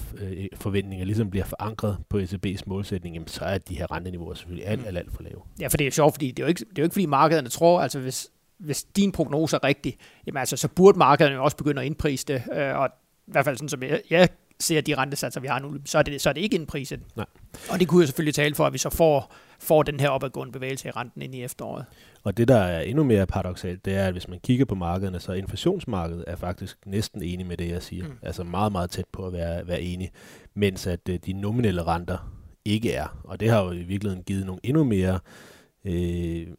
øh, 0.66 1.02
øh 1.02 1.06
ligesom 1.06 1.30
bliver 1.30 1.46
forankret 1.46 1.98
på 2.10 2.20
ECB's 2.20 2.62
målsætning, 2.66 3.16
jamen, 3.16 3.28
så 3.28 3.46
er 3.46 3.58
de 3.58 3.76
her 3.76 3.92
renteniveauer 3.92 4.34
selvfølgelig 4.34 4.68
alt, 4.68 4.88
alt, 4.88 4.98
alt 4.98 5.14
for 5.14 5.24
lave. 5.24 5.42
Ja, 5.62 5.68
for 5.68 5.78
det 5.78 5.88
er 5.88 5.92
sjovt, 5.92 6.14
fordi 6.14 6.32
det 6.32 6.40
er 6.40 6.44
jo 6.44 6.48
ikke, 6.48 6.60
det 6.60 6.66
er 6.66 6.82
jo 6.82 6.84
ikke 6.84 6.94
fordi 6.94 7.06
markederne 7.06 7.50
tror, 7.50 7.82
altså 7.82 8.00
hvis, 8.00 8.30
hvis 8.58 8.84
din 8.84 9.12
prognose 9.12 9.56
er 9.56 9.64
rigtig, 9.64 9.98
jamen 10.28 10.40
altså, 10.40 10.58
så 10.58 10.68
burde 10.68 10.98
markederne 10.98 11.36
jo 11.36 11.44
også 11.44 11.58
begynde 11.58 11.82
at 11.82 11.86
indprise 11.86 12.26
det, 12.28 12.44
øh, 12.54 12.78
og 12.78 12.90
i 13.28 13.32
hvert 13.32 13.46
fald 13.46 13.58
sådan 13.58 13.70
som 13.70 13.84
jeg, 13.84 14.02
jeg 14.10 14.30
ser 14.60 14.82
de 14.82 14.96
rentesatser, 14.96 15.42
vi 15.42 15.48
har 15.48 15.60
nu, 15.60 15.78
så 15.86 15.98
er 15.98 16.02
det, 16.04 16.22
så 16.22 16.30
er 16.30 16.34
det 16.34 16.42
ikke 16.42 16.56
indpriset. 16.56 17.00
Nej. 17.16 17.26
Og 17.72 17.80
det 17.80 17.88
kunne 17.88 18.02
jo 18.02 18.08
selvfølgelig 18.08 18.36
tale 18.36 18.56
for, 18.56 18.66
at 18.66 18.74
vi 18.74 18.78
så 18.78 18.90
får, 18.90 19.34
får 19.60 19.84
den 19.84 20.00
her 20.00 20.10
opadgående 20.10 20.52
bevægelse 20.52 20.88
i 20.88 20.92
renten 20.92 21.22
ind 21.22 21.36
i 21.36 21.44
efteråret. 21.44 21.86
Og 22.24 22.38
det, 22.38 22.48
der 22.48 22.58
er 22.58 22.82
endnu 22.82 23.04
mere 23.04 23.28
paradoxalt, 23.28 23.86
det 23.86 23.96
er, 23.96 24.06
at 24.06 24.12
hvis 24.12 24.28
man 24.28 24.40
kigger 24.40 24.66
på 24.66 24.76
markederne, 24.76 25.20
så 25.20 25.34
inflationsmarkedet 25.34 26.24
er 26.28 26.36
faktisk 26.36 26.78
næsten 26.86 27.24
enig 27.24 27.46
med 27.46 27.58
det, 27.58 27.70
jeg 27.70 27.84
siger. 27.84 28.08
Mm. 28.08 28.14
Altså 28.22 28.44
meget, 28.44 28.72
meget 28.72 28.90
tæt 28.90 29.06
på 29.12 29.28
at 29.28 29.34
være, 29.34 29.68
være 29.68 29.82
enig. 29.82 30.12
Mens 30.54 30.88
at 30.88 31.10
øh, 31.10 31.20
de 31.26 31.34
nominelle 31.34 31.84
renter 31.84 32.32
ikke 32.66 32.94
er. 32.94 33.20
Og 33.24 33.40
det 33.40 33.50
har 33.50 33.64
jo 33.64 33.72
i 33.72 33.84
virkeligheden 33.84 34.24
givet 34.24 34.46
nogle 34.46 34.60
endnu 34.64 34.84
mere 34.84 35.14
øh, 35.14 35.20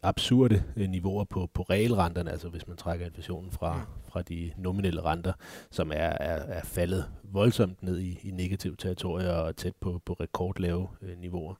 absurde 0.03 0.63
øh, 0.75 0.89
niveauer 0.89 1.23
på, 1.23 1.49
på 1.53 1.61
realrenterne, 1.61 2.31
altså 2.31 2.49
hvis 2.49 2.67
man 2.67 2.77
trækker 2.77 3.05
inflationen 3.05 3.51
fra, 3.51 3.81
fra 4.09 4.21
de 4.21 4.51
nominelle 4.57 5.01
renter, 5.01 5.33
som 5.71 5.91
er, 5.91 5.95
er, 5.95 6.35
er 6.35 6.61
faldet 6.63 7.05
voldsomt 7.23 7.83
ned 7.83 7.99
i, 7.99 8.19
i 8.23 8.31
negativ 8.31 8.77
territorier 8.77 9.31
og 9.31 9.55
tæt 9.55 9.75
på, 9.81 10.01
på 10.05 10.13
rekordlave 10.13 10.87
øh, 11.01 11.19
niveauer. 11.19 11.55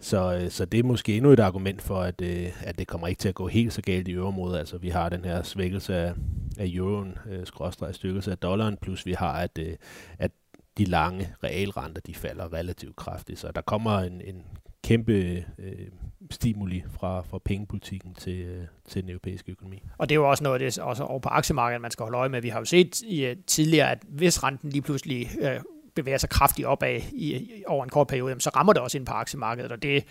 Så, 0.00 0.34
øh, 0.34 0.50
så 0.50 0.64
det 0.64 0.80
er 0.80 0.84
måske 0.84 1.16
endnu 1.16 1.30
et 1.30 1.40
argument 1.40 1.82
for, 1.82 2.00
at, 2.00 2.20
øh, 2.20 2.48
at 2.64 2.78
det 2.78 2.86
kommer 2.86 3.06
ikke 3.06 3.20
til 3.20 3.28
at 3.28 3.34
gå 3.34 3.48
helt 3.48 3.72
så 3.72 3.82
galt 3.82 4.08
i 4.08 4.12
øvrigt. 4.12 4.58
Altså 4.58 4.78
vi 4.78 4.88
har 4.88 5.08
den 5.08 5.24
her 5.24 5.42
svækkelse 5.42 5.94
af, 5.94 6.14
af 6.58 6.70
euroen, 6.74 7.18
øh, 7.30 7.46
skråstrej 7.46 7.92
styrkelse 7.92 8.30
af 8.30 8.38
dollaren, 8.38 8.76
plus 8.76 9.06
vi 9.06 9.12
har, 9.12 9.32
at, 9.32 9.58
øh, 9.58 9.76
at 10.18 10.30
de 10.78 10.84
lange 10.84 11.34
realrenter, 11.44 12.00
de 12.00 12.14
falder 12.14 12.52
relativt 12.52 12.96
kraftigt. 12.96 13.38
Så 13.38 13.52
der 13.54 13.60
kommer 13.60 13.98
en, 13.98 14.20
en 14.20 14.42
kæmpe 14.84 15.44
øh, 15.58 15.88
stimuli 16.30 16.84
fra, 17.00 17.22
fra 17.22 17.38
pengepolitikken 17.38 18.14
til, 18.14 18.38
øh, 18.38 18.64
til 18.88 19.02
den 19.02 19.10
europæiske 19.10 19.52
økonomi. 19.52 19.82
Og 19.98 20.08
det 20.08 20.14
er 20.14 20.20
jo 20.20 20.30
også 20.30 20.44
noget 20.44 20.60
det 20.60 20.74
det 20.74 20.82
også 20.82 21.04
over 21.04 21.18
på 21.18 21.28
aktiemarkedet, 21.28 21.82
man 21.82 21.90
skal 21.90 22.02
holde 22.02 22.18
øje 22.18 22.28
med. 22.28 22.42
Vi 22.42 22.48
har 22.48 22.58
jo 22.58 22.64
set 22.64 23.00
i, 23.02 23.24
øh, 23.24 23.36
tidligere, 23.46 23.90
at 23.90 23.98
hvis 24.08 24.42
renten 24.42 24.70
lige 24.70 24.82
pludselig 24.82 25.30
øh, 25.40 25.60
bevæger 25.94 26.18
sig 26.18 26.30
kraftigt 26.30 26.66
opad 26.66 27.00
i, 27.12 27.34
i, 27.34 27.62
over 27.66 27.84
en 27.84 27.90
kort 27.90 28.06
periode, 28.06 28.40
så 28.40 28.50
rammer 28.50 28.72
det 28.72 28.82
også 28.82 28.98
ind 28.98 29.06
på 29.06 29.12
aktiemarkedet, 29.12 29.72
og 29.72 29.82
det 29.82 30.04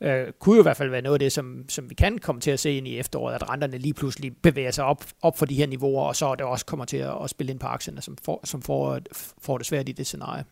øh, 0.00 0.32
kunne 0.38 0.56
jo 0.56 0.62
i 0.62 0.64
hvert 0.64 0.76
fald 0.76 0.90
være 0.90 1.02
noget 1.02 1.14
af 1.14 1.18
det, 1.18 1.32
som, 1.32 1.64
som 1.68 1.90
vi 1.90 1.94
kan 1.94 2.18
komme 2.18 2.40
til 2.40 2.50
at 2.50 2.60
se 2.60 2.72
ind 2.72 2.88
i 2.88 2.98
efteråret, 2.98 3.34
at 3.34 3.50
renterne 3.50 3.78
lige 3.78 3.94
pludselig 3.94 4.36
bevæger 4.36 4.70
sig 4.70 4.84
op, 4.84 5.04
op 5.22 5.38
for 5.38 5.46
de 5.46 5.54
her 5.54 5.66
niveauer, 5.66 6.04
og 6.04 6.16
så 6.16 6.34
det 6.34 6.46
også 6.46 6.66
kommer 6.66 6.84
til 6.84 6.96
at, 6.96 7.24
at 7.24 7.30
spille 7.30 7.50
ind 7.50 7.60
på 7.60 7.66
aktierne, 7.66 8.02
som, 8.02 8.16
får, 8.24 8.40
som 8.44 8.62
får, 8.62 8.94
øh, 8.94 9.00
får 9.38 9.58
det 9.58 9.66
svært 9.66 9.88
i 9.88 9.92
det 9.92 10.06
scenarie. 10.06 10.44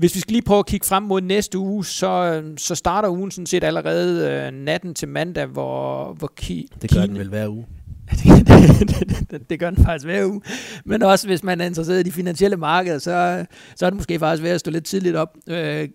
Hvis 0.00 0.14
vi 0.14 0.20
skal 0.20 0.32
lige 0.32 0.42
prøve 0.42 0.58
at 0.58 0.66
kigge 0.66 0.86
frem 0.86 1.02
mod 1.02 1.20
næste 1.20 1.58
uge, 1.58 1.84
så, 1.84 2.42
så 2.56 2.74
starter 2.74 3.08
ugen 3.08 3.30
sådan 3.30 3.46
set 3.46 3.64
allerede 3.64 4.30
øh, 4.30 4.52
natten 4.52 4.94
til 4.94 5.08
mandag, 5.08 5.46
hvor, 5.46 6.12
hvor 6.12 6.32
Ki- 6.40 6.66
Det 6.82 6.90
gør 6.94 7.00
Kine, 7.00 7.06
den 7.06 7.18
vel 7.18 7.28
hver 7.28 7.48
uge. 7.48 7.66
det, 8.10 8.48
det, 8.48 9.30
det, 9.30 9.50
det 9.50 9.60
gør 9.60 9.70
den 9.70 9.84
faktisk 9.84 10.04
hver 10.06 10.24
uge. 10.26 10.40
Men 10.84 11.02
også 11.02 11.26
hvis 11.26 11.42
man 11.42 11.60
er 11.60 11.64
interesseret 11.64 12.00
i 12.00 12.02
de 12.02 12.12
finansielle 12.12 12.56
markeder, 12.56 12.98
så, 12.98 13.46
så 13.76 13.86
er 13.86 13.90
det 13.90 13.96
måske 13.96 14.18
faktisk 14.18 14.42
ved 14.42 14.50
at 14.50 14.60
stå 14.60 14.70
lidt 14.70 14.84
tidligt 14.84 15.16
op. 15.16 15.36
Øh, 15.48 15.88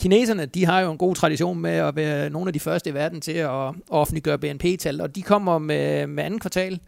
kineserne, 0.00 0.46
de 0.46 0.64
har 0.66 0.80
jo 0.80 0.92
en 0.92 0.98
god 0.98 1.14
tradition 1.14 1.58
med 1.60 1.70
at 1.70 1.96
være 1.96 2.30
nogle 2.30 2.48
af 2.48 2.52
de 2.52 2.60
første 2.60 2.90
i 2.90 2.94
verden 2.94 3.20
til 3.20 3.32
at 3.32 3.74
offentliggøre 3.90 4.38
BNP-tal, 4.38 5.00
og 5.00 5.14
de 5.14 5.22
kommer 5.22 5.58
med, 5.58 6.06
med 6.06 6.24
anden 6.24 6.40
kvartal. 6.40 6.80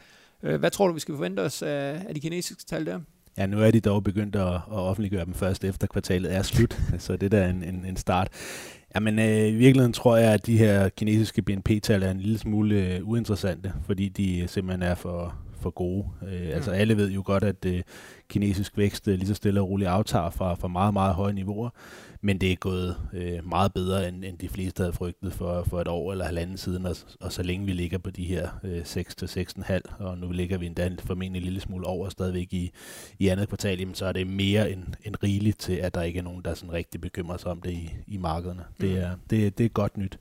Øh, 0.43 0.61
hvad 0.61 0.71
tror 0.71 0.87
du, 0.89 0.95
vi 0.95 1.01
skal 1.01 1.15
forvente 1.15 1.41
os 1.41 1.63
af, 1.63 2.03
af 2.09 2.15
de 2.15 2.21
kinesiske 2.21 2.65
tal 2.69 2.87
der? 2.87 2.99
Ja, 3.39 3.47
nu 3.47 3.63
er 3.63 3.71
de 3.71 3.81
dog 3.81 4.05
begyndt 4.05 4.37
at, 4.37 4.55
at 4.55 4.61
offentliggøre 4.69 5.25
dem 5.25 5.35
først 5.35 5.65
efter 5.65 5.87
kvartalet 5.87 6.35
er 6.35 6.43
slut, 6.43 6.81
så 6.99 7.17
det 7.17 7.33
der 7.33 7.39
er 7.39 7.51
en, 7.51 7.63
en, 7.63 7.85
en 7.89 7.97
start. 7.97 8.29
Jamen, 8.95 9.19
øh, 9.19 9.49
i 9.49 9.55
virkeligheden 9.55 9.93
tror 9.93 10.17
jeg, 10.17 10.33
at 10.33 10.47
de 10.47 10.59
her 10.59 10.89
kinesiske 10.89 11.43
BNP-tal 11.43 12.03
er 12.03 12.11
en 12.11 12.21
lille 12.21 12.39
smule 12.39 12.75
øh, 12.75 13.09
uinteressante, 13.09 13.73
fordi 13.87 14.09
de 14.09 14.39
øh, 14.39 14.49
simpelthen 14.49 14.83
er 14.83 14.95
for, 14.95 15.35
for 15.65 15.71
gode. 15.71 16.05
Øh, 16.29 16.55
altså 16.55 16.71
mm. 16.71 16.77
alle 16.77 16.97
ved 16.97 17.11
jo 17.11 17.23
godt, 17.25 17.45
at 17.45 17.65
øh, 17.67 17.83
kinesisk 18.29 18.79
vækst 18.79 19.09
øh, 19.09 19.15
lige 19.19 19.29
så 19.29 19.35
stille 19.35 19.61
og 19.61 19.69
roligt 19.69 19.91
aftager 19.91 20.31
fra, 20.31 20.55
fra 20.55 20.69
meget, 20.69 20.93
meget 20.93 21.15
høje 21.15 21.33
niveauer, 21.33 21.71
men 22.21 22.39
det 22.39 22.53
er 22.53 22.57
gået 22.57 22.97
øh, 23.13 23.49
meget 23.49 23.75
bedre, 23.75 24.09
end, 24.09 24.25
end 24.25 24.39
de 24.39 24.49
fleste 24.49 24.81
havde 24.81 24.93
frygtet 24.93 25.33
for, 25.33 25.63
for 25.63 25.81
et 25.81 25.89
år 25.89 26.13
eller 26.13 26.25
halvanden 26.25 26.57
siden, 26.57 26.87
og, 26.87 26.97
og 27.21 27.33
så 27.33 27.43
længe 27.43 27.67
vi 27.67 27.73
ligger 27.73 27.99
på 27.99 28.11
de 28.11 28.25
her 28.25 28.49
øh, 28.65 28.81
6-6,5, 28.81 30.05
og 30.05 30.19
nu 30.19 30.31
ligger 30.31 30.59
vi 30.59 30.67
endda 30.67 30.91
formentlig 30.99 31.41
en 31.41 31.45
lille 31.45 31.61
smule 31.61 31.87
over 31.87 32.09
stadigvæk 32.09 32.53
i, 32.53 32.71
i 33.19 33.29
andet 33.29 33.49
kvartal, 33.49 33.79
jamen, 33.79 33.95
så 33.95 34.07
er 34.07 34.13
det 34.13 34.27
mere 34.27 34.71
end, 34.71 34.85
end 35.05 35.15
rigeligt 35.23 35.59
til, 35.59 35.73
at 35.73 35.95
der 35.95 36.03
ikke 36.03 36.19
er 36.19 36.23
nogen, 36.23 36.43
der 36.45 36.55
sådan 36.55 36.73
rigtig 36.73 37.01
bekymrer 37.01 37.37
sig 37.37 37.51
om 37.51 37.63
det 37.63 37.71
i, 37.71 37.91
i 38.07 38.17
markederne. 38.17 38.65
Mm. 38.79 38.87
Det, 38.87 38.99
er, 38.99 39.11
det, 39.31 39.59
det 39.59 39.65
er 39.65 39.69
godt 39.69 39.97
nyt. 39.97 40.19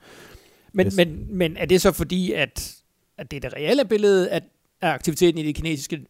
Men, 0.74 0.92
men, 0.96 1.38
men 1.38 1.58
er 1.58 1.66
det 1.66 1.82
så 1.82 1.92
fordi, 1.92 2.32
at, 2.32 2.76
at 3.18 3.32
det 3.32 3.38
er 3.38 3.50
det 3.50 3.54
reelle 3.54 3.86
billede, 3.86 4.30
at 4.30 4.44
af 4.84 4.90
aktiviteten 4.90 5.38
i 5.38 5.44
det 5.44 5.56
kinesiske 5.56 6.06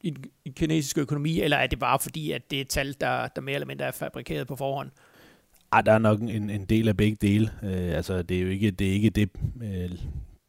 i 0.00 0.10
den 0.10 0.52
kinesiske 0.52 1.00
økonomi, 1.00 1.40
eller 1.40 1.56
er 1.56 1.66
det 1.66 1.78
bare 1.78 1.98
fordi, 1.98 2.32
at 2.32 2.50
det 2.50 2.60
er 2.60 2.64
tal, 2.64 2.94
der, 3.00 3.28
der 3.28 3.42
mere 3.42 3.54
eller 3.54 3.66
mindre 3.66 3.84
er 3.84 3.90
fabrikeret 3.90 4.46
på 4.46 4.56
forhånd? 4.56 4.90
Ah, 5.72 5.86
der 5.86 5.92
er 5.92 5.98
nok 5.98 6.20
en, 6.20 6.50
en 6.50 6.64
del 6.64 6.88
af 6.88 6.96
begge 6.96 7.16
dele. 7.20 7.50
Øh, 7.62 7.96
altså, 7.96 8.22
det 8.22 8.36
er 8.36 8.40
jo 8.40 8.48
ikke 8.48 8.70
det, 8.70 8.88
er 8.88 8.92
ikke 8.92 9.10
det 9.10 9.30
øh, 9.62 9.90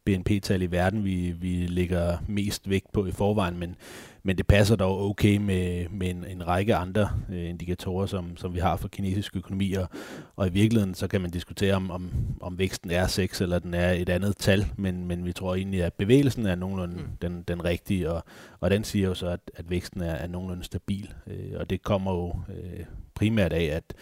BNP-tal 0.05 0.61
i 0.61 0.71
verden, 0.71 1.03
vi, 1.03 1.31
vi 1.31 1.67
lægger 1.67 2.17
mest 2.27 2.69
vægt 2.69 2.91
på 2.93 3.05
i 3.05 3.11
forvejen, 3.11 3.57
men, 3.57 3.75
men 4.23 4.37
det 4.37 4.47
passer 4.47 4.75
dog 4.75 5.09
okay 5.09 5.37
med, 5.37 5.89
med 5.89 6.09
en, 6.09 6.25
en 6.25 6.47
række 6.47 6.75
andre 6.75 7.09
øh, 7.29 7.49
indikatorer, 7.49 8.05
som, 8.05 8.37
som 8.37 8.53
vi 8.53 8.59
har 8.59 8.75
for 8.75 8.87
kinesisk 8.87 9.35
økonomi, 9.35 9.73
og, 9.73 9.87
og 10.35 10.47
i 10.47 10.51
virkeligheden 10.51 10.95
så 10.95 11.07
kan 11.07 11.21
man 11.21 11.31
diskutere, 11.31 11.75
om, 11.75 11.91
om, 11.91 12.11
om 12.41 12.59
væksten 12.59 12.91
er 12.91 13.07
6 13.07 13.41
eller 13.41 13.59
den 13.59 13.73
er 13.73 13.91
et 13.91 14.09
andet 14.09 14.37
tal, 14.37 14.65
men, 14.77 15.07
men 15.07 15.25
vi 15.25 15.33
tror 15.33 15.55
egentlig, 15.55 15.83
at 15.83 15.93
bevægelsen 15.93 16.45
er 16.45 16.55
nogenlunde 16.55 16.95
mm. 16.95 17.07
den, 17.21 17.43
den 17.47 17.65
rigtige, 17.65 18.11
og, 18.11 18.23
og 18.59 18.71
den 18.71 18.83
siger 18.83 19.07
jo 19.07 19.13
så, 19.13 19.27
at, 19.27 19.51
at 19.55 19.69
væksten 19.69 20.01
er, 20.01 20.13
er 20.13 20.27
nogenlunde 20.27 20.63
stabil, 20.63 21.13
øh, 21.27 21.53
og 21.55 21.69
det 21.69 21.83
kommer 21.83 22.11
jo 22.11 22.33
øh, 22.49 22.85
primært 23.15 23.53
af, 23.53 23.63
at 23.63 23.93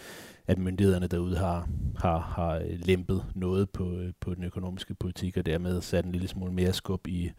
at 0.48 0.58
myndighederne 0.58 1.06
derude 1.06 1.36
har, 1.36 1.68
har, 1.98 2.18
har 2.18 2.54
øh, 2.54 2.64
lempet 2.70 3.24
noget 3.34 3.70
på, 3.70 3.92
øh, 3.92 4.12
på 4.20 4.34
den 4.34 4.44
økonomiske 4.44 4.94
politik, 4.94 5.36
og 5.36 5.46
dermed 5.46 5.80
sat 5.80 6.04
en 6.04 6.12
lille 6.12 6.28
smule 6.28 6.52
mere 6.52 6.72
skub 6.72 7.06
i, 7.06 7.30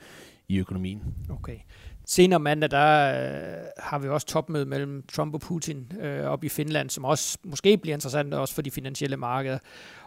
i 0.47 0.57
økonomien. 0.59 1.03
Okay. 1.29 1.57
Senere 2.05 2.39
mandag, 2.39 2.71
der 2.71 3.11
øh, 3.11 3.65
har 3.77 3.99
vi 3.99 4.07
også 4.07 4.27
topmøde 4.27 4.65
mellem 4.65 5.03
Trump 5.13 5.33
og 5.33 5.41
Putin 5.41 5.91
øh, 6.01 6.25
op 6.25 6.43
i 6.43 6.49
Finland, 6.49 6.89
som 6.89 7.05
også 7.05 7.37
måske 7.43 7.77
bliver 7.77 7.95
interessant 7.95 8.33
også 8.33 8.53
for 8.53 8.61
de 8.61 8.71
finansielle 8.71 9.17
markeder. 9.17 9.57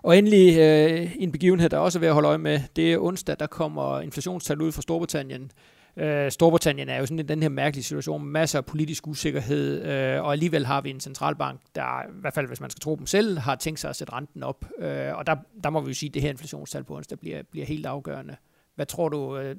Og 0.02 0.18
endelig 0.18 0.58
øh, 0.58 1.16
en 1.18 1.32
begivenhed, 1.32 1.68
der 1.68 1.78
også 1.78 1.98
er 1.98 2.00
ved 2.00 2.08
at 2.08 2.14
holde 2.14 2.28
øje 2.28 2.38
med, 2.38 2.60
det 2.76 2.92
er 2.92 2.98
onsdag, 2.98 3.36
der 3.38 3.46
kommer 3.46 4.00
inflationstal 4.00 4.60
ud 4.60 4.72
fra 4.72 4.82
Storbritannien. 4.82 5.50
Øh, 5.96 6.30
Storbritannien 6.30 6.88
er 6.88 6.98
jo 6.98 7.06
sådan 7.06 7.18
i 7.18 7.22
den 7.22 7.42
her 7.42 7.48
mærkelige 7.48 7.84
situation, 7.84 8.24
masser 8.24 8.58
af 8.58 8.64
politisk 8.64 9.06
usikkerhed, 9.06 9.82
øh, 9.82 10.22
og 10.22 10.32
alligevel 10.32 10.66
har 10.66 10.80
vi 10.80 10.90
en 10.90 11.00
centralbank, 11.00 11.60
der 11.74 12.02
i 12.02 12.20
hvert 12.20 12.34
fald, 12.34 12.46
hvis 12.46 12.60
man 12.60 12.70
skal 12.70 12.80
tro 12.80 12.96
dem 12.96 13.06
selv, 13.06 13.38
har 13.38 13.56
tænkt 13.56 13.80
sig 13.80 13.90
at 13.90 13.96
sætte 13.96 14.12
renten 14.12 14.42
op. 14.42 14.64
Øh, 14.78 15.16
og 15.16 15.26
der, 15.26 15.36
der 15.64 15.70
må 15.70 15.80
vi 15.80 15.88
jo 15.88 15.94
sige, 15.94 16.10
at 16.10 16.14
det 16.14 16.22
her 16.22 16.30
inflationstal 16.30 16.84
på 16.84 16.96
onsdag 16.96 17.18
bliver, 17.18 17.42
bliver 17.50 17.66
helt 17.66 17.86
afgørende. 17.86 18.36
Hvad 18.74 18.86
tror 18.86 19.08
du, 19.08 19.38
øh, 19.38 19.56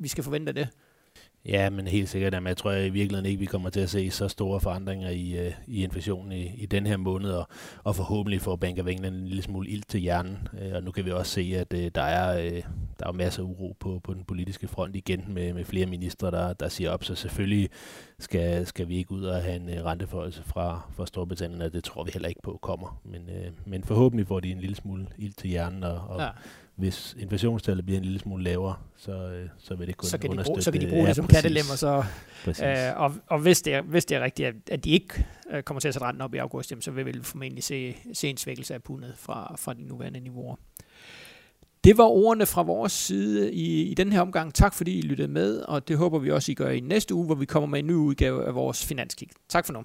vi 0.00 0.08
skal 0.08 0.24
forvente 0.24 0.50
af 0.50 0.54
det? 0.54 0.68
Ja, 1.46 1.70
men 1.70 1.86
helt 1.86 2.08
sikkert. 2.08 2.34
Jamen, 2.34 2.48
jeg 2.48 2.56
tror 2.56 2.70
jeg 2.70 2.86
i 2.86 2.90
virkeligheden 2.90 3.26
ikke, 3.26 3.40
vi 3.40 3.46
kommer 3.46 3.70
til 3.70 3.80
at 3.80 3.90
se 3.90 4.10
så 4.10 4.28
store 4.28 4.60
forandringer 4.60 5.10
i, 5.10 5.46
uh, 5.46 5.52
i 5.66 5.84
inflationen 5.84 6.32
i, 6.32 6.54
i 6.56 6.66
den 6.66 6.86
her 6.86 6.96
måned, 6.96 7.30
og, 7.30 7.48
og 7.84 7.96
forhåbentlig 7.96 8.40
får 8.40 8.56
Bank 8.56 8.78
of 8.78 8.86
England 8.86 9.14
en 9.14 9.26
lille 9.26 9.42
smule 9.42 9.68
ild 9.68 9.82
til 9.88 10.00
hjernen. 10.00 10.38
Uh, 10.52 10.74
og 10.74 10.82
nu 10.82 10.90
kan 10.90 11.04
vi 11.04 11.10
også 11.10 11.32
se, 11.32 11.54
at 11.56 11.72
uh, 11.72 11.86
der 11.94 12.02
er 12.02 12.52
uh, 12.52 12.58
der 13.00 13.06
er 13.06 13.12
masser 13.12 13.42
af 13.42 13.46
uro 13.46 13.76
på, 13.80 14.00
på 14.04 14.14
den 14.14 14.24
politiske 14.24 14.68
front 14.68 14.96
igen 14.96 15.24
med, 15.28 15.52
med 15.52 15.64
flere 15.64 15.86
ministre, 15.86 16.30
der, 16.30 16.52
der 16.52 16.68
siger 16.68 16.90
op, 16.90 17.04
så 17.04 17.14
selvfølgelig 17.14 17.70
skal, 18.18 18.66
skal 18.66 18.88
vi 18.88 18.96
ikke 18.96 19.12
ud 19.12 19.24
og 19.24 19.42
have 19.42 19.56
en 19.56 19.68
uh, 19.68 19.84
renteforholdelse 19.84 20.42
fra, 20.42 20.90
fra 20.92 21.06
Storbritannien, 21.06 21.62
og 21.62 21.72
det 21.72 21.84
tror 21.84 22.04
vi 22.04 22.10
heller 22.14 22.28
ikke 22.28 22.42
på 22.42 22.58
kommer. 22.62 23.00
Men, 23.04 23.22
uh, 23.22 23.68
men 23.68 23.84
forhåbentlig 23.84 24.26
får 24.26 24.40
de 24.40 24.50
en 24.50 24.60
lille 24.60 24.76
smule 24.76 25.06
ild 25.18 25.32
til 25.32 25.50
hjernen, 25.50 25.84
og, 25.84 26.00
og 26.08 26.20
ja 26.20 26.28
hvis 26.80 27.16
inflationstallet 27.18 27.84
bliver 27.84 27.98
en 27.98 28.04
lille 28.04 28.18
smule 28.18 28.44
lavere, 28.44 28.76
så, 28.96 29.12
øh, 29.12 29.48
så 29.58 29.74
vil 29.74 29.86
det 29.86 29.96
kunne 29.96 30.08
så 30.08 30.18
kan 30.18 30.30
understøtte... 30.30 30.50
De 30.50 30.54
bruge, 30.54 30.62
så 30.62 30.72
kan 30.72 30.80
de 30.80 30.88
bruge 30.88 31.06
det 31.06 31.16
som 31.16 31.26
kattelemmer. 31.26 31.74
Så, 31.76 32.04
øh, 32.46 33.00
og 33.00 33.14
og 33.26 33.38
hvis, 33.38 33.62
det 33.62 33.74
er, 33.74 33.82
hvis 33.82 34.04
det 34.04 34.16
er 34.16 34.20
rigtigt, 34.20 34.48
at, 34.48 34.54
at 34.70 34.84
de 34.84 34.90
ikke 34.90 35.26
øh, 35.50 35.62
kommer 35.62 35.80
til 35.80 35.88
at 35.88 35.94
sætte 35.94 36.06
renten 36.06 36.22
op 36.22 36.34
i 36.34 36.38
august, 36.38 36.70
jamen, 36.70 36.82
så 36.82 36.90
vil 36.90 37.06
vi 37.06 37.12
formentlig 37.22 37.64
se, 37.64 37.96
se 38.12 38.28
en 38.28 38.36
svækkelse 38.36 38.74
af 38.74 38.82
pundet 38.82 39.14
fra, 39.16 39.54
fra 39.58 39.74
de 39.74 39.82
nuværende 39.82 40.20
niveauer. 40.20 40.56
Det 41.84 41.98
var 41.98 42.04
ordene 42.04 42.46
fra 42.46 42.62
vores 42.62 42.92
side 42.92 43.52
i, 43.52 43.82
i 43.82 43.94
den 43.94 44.12
her 44.12 44.20
omgang. 44.20 44.54
Tak 44.54 44.74
fordi 44.74 44.98
I 44.98 45.02
lyttede 45.02 45.28
med, 45.28 45.60
og 45.60 45.88
det 45.88 45.96
håber 45.96 46.18
vi 46.18 46.30
også, 46.30 46.52
I 46.52 46.54
gør 46.54 46.70
i 46.70 46.80
næste 46.80 47.14
uge, 47.14 47.26
hvor 47.26 47.34
vi 47.34 47.44
kommer 47.44 47.66
med 47.66 47.78
en 47.78 47.86
ny 47.86 47.92
udgave 47.92 48.46
af 48.46 48.54
vores 48.54 48.86
Finanskig. 48.86 49.28
Tak 49.48 49.66
for 49.66 49.72
nu. 49.72 49.84